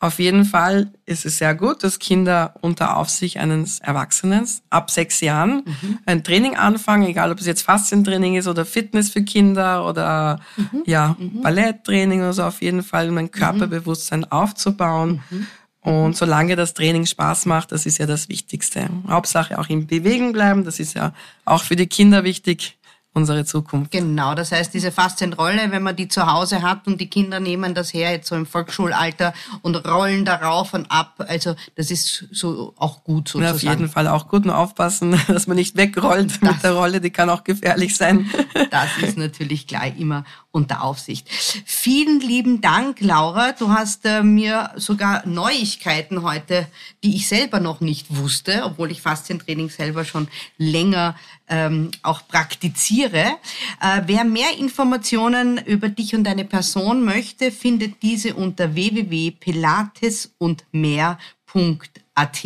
auf 0.00 0.18
jeden 0.18 0.44
Fall 0.44 0.90
ist 1.06 1.24
es 1.24 1.38
sehr 1.38 1.54
gut, 1.54 1.82
dass 1.82 1.98
Kinder 1.98 2.54
unter 2.60 2.96
Aufsicht 2.98 3.38
eines 3.38 3.78
Erwachsenen 3.78 4.46
ab 4.68 4.90
sechs 4.90 5.20
Jahren 5.20 5.62
Mhm. 5.64 5.98
ein 6.04 6.24
Training 6.24 6.56
anfangen, 6.56 7.06
egal 7.06 7.30
ob 7.32 7.38
es 7.38 7.46
jetzt 7.46 7.62
Faszientraining 7.62 8.34
ist 8.34 8.46
oder 8.46 8.66
Fitness 8.66 9.08
für 9.10 9.22
Kinder 9.22 9.86
oder 9.88 10.40
Mhm. 10.56 10.82
ja 10.84 11.16
Balletttraining 11.42 12.20
oder 12.20 12.32
so. 12.34 12.42
Auf 12.42 12.60
jeden 12.60 12.82
Fall, 12.82 13.08
um 13.08 13.16
ein 13.16 13.30
Körperbewusstsein 13.30 14.30
aufzubauen. 14.30 15.22
Mhm. 15.30 15.46
Und 15.80 16.16
solange 16.16 16.56
das 16.56 16.74
Training 16.74 17.06
Spaß 17.06 17.46
macht, 17.46 17.70
das 17.72 17.86
ist 17.86 17.98
ja 17.98 18.06
das 18.06 18.28
Wichtigste. 18.28 18.88
Hauptsache 19.08 19.58
auch 19.58 19.68
im 19.68 19.86
Bewegen 19.86 20.32
bleiben, 20.32 20.64
das 20.64 20.80
ist 20.80 20.94
ja 20.94 21.12
auch 21.44 21.62
für 21.62 21.76
die 21.76 21.86
Kinder 21.86 22.24
wichtig, 22.24 22.76
unsere 23.14 23.44
Zukunft. 23.44 23.90
Genau, 23.92 24.34
das 24.34 24.52
heißt, 24.52 24.74
diese 24.74 24.90
Faszienrolle, 24.92 25.70
wenn 25.70 25.82
man 25.82 25.96
die 25.96 26.08
zu 26.08 26.26
Hause 26.30 26.62
hat 26.62 26.86
und 26.86 27.00
die 27.00 27.08
Kinder 27.08 27.40
nehmen 27.40 27.72
das 27.74 27.94
her, 27.94 28.10
jetzt 28.10 28.28
so 28.28 28.34
im 28.34 28.44
Volksschulalter 28.44 29.32
und 29.62 29.76
rollen 29.76 30.24
darauf 30.24 30.74
und 30.74 30.90
ab, 30.90 31.24
also 31.28 31.54
das 31.76 31.90
ist 31.90 32.26
so 32.32 32.74
auch 32.76 33.04
gut 33.04 33.32
Ja, 33.34 33.48
sozusagen. 33.52 33.54
auf 33.54 33.62
jeden 33.78 33.88
Fall 33.88 34.08
auch 34.08 34.28
gut 34.28 34.44
nur 34.44 34.58
aufpassen, 34.58 35.18
dass 35.28 35.46
man 35.46 35.56
nicht 35.56 35.76
wegrollt 35.76 36.42
Das- 36.42 36.52
mit 36.54 36.62
der 36.62 36.72
Rolle, 36.72 37.00
die 37.00 37.10
kann 37.10 37.30
auch 37.30 37.44
gefährlich 37.44 37.96
sein. 37.96 38.28
Das 38.70 38.88
ist 39.00 39.16
natürlich 39.16 39.66
gleich 39.66 39.98
immer 39.98 40.24
unter 40.54 40.82
Aufsicht. 40.82 41.28
Vielen 41.64 42.20
lieben 42.20 42.60
Dank, 42.60 43.00
Laura. 43.00 43.52
Du 43.52 43.70
hast 43.70 44.04
äh, 44.04 44.22
mir 44.22 44.70
sogar 44.76 45.26
Neuigkeiten 45.26 46.22
heute, 46.22 46.68
die 47.02 47.16
ich 47.16 47.26
selber 47.26 47.58
noch 47.58 47.80
nicht 47.80 48.16
wusste, 48.16 48.62
obwohl 48.64 48.90
ich 48.90 49.02
Faszientraining 49.02 49.68
selber 49.68 50.04
schon 50.04 50.28
länger 50.56 51.16
ähm, 51.48 51.90
auch 52.02 52.26
praktiziere. 52.28 53.36
Äh, 53.80 54.02
wer 54.06 54.24
mehr 54.24 54.56
Informationen 54.56 55.58
über 55.58 55.88
dich 55.88 56.14
und 56.14 56.24
deine 56.24 56.44
Person 56.44 57.04
möchte, 57.04 57.50
findet 57.50 58.02
diese 58.02 58.34
unter 58.34 58.74
www.pilatesundmehr.at, 62.14 62.44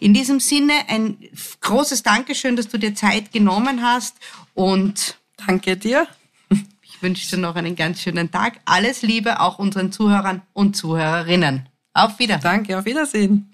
In 0.00 0.14
diesem 0.14 0.40
Sinne 0.40 0.74
ein 0.88 1.16
großes 1.60 2.02
Dankeschön, 2.02 2.56
dass 2.56 2.68
du 2.68 2.78
dir 2.78 2.94
Zeit 2.94 3.32
genommen 3.32 3.82
hast 3.82 4.16
und 4.54 5.18
Danke 5.44 5.76
dir. 5.76 6.06
ich 6.50 7.02
wünsche 7.02 7.28
dir 7.28 7.40
noch 7.40 7.56
einen 7.56 7.76
ganz 7.76 8.00
schönen 8.00 8.30
Tag. 8.30 8.60
Alles 8.64 9.02
Liebe 9.02 9.40
auch 9.40 9.58
unseren 9.58 9.92
Zuhörern 9.92 10.42
und 10.52 10.76
Zuhörerinnen. 10.76 11.68
Auf 11.92 12.18
Wiedersehen. 12.18 12.42
Danke, 12.42 12.78
auf 12.78 12.84
Wiedersehen. 12.84 13.52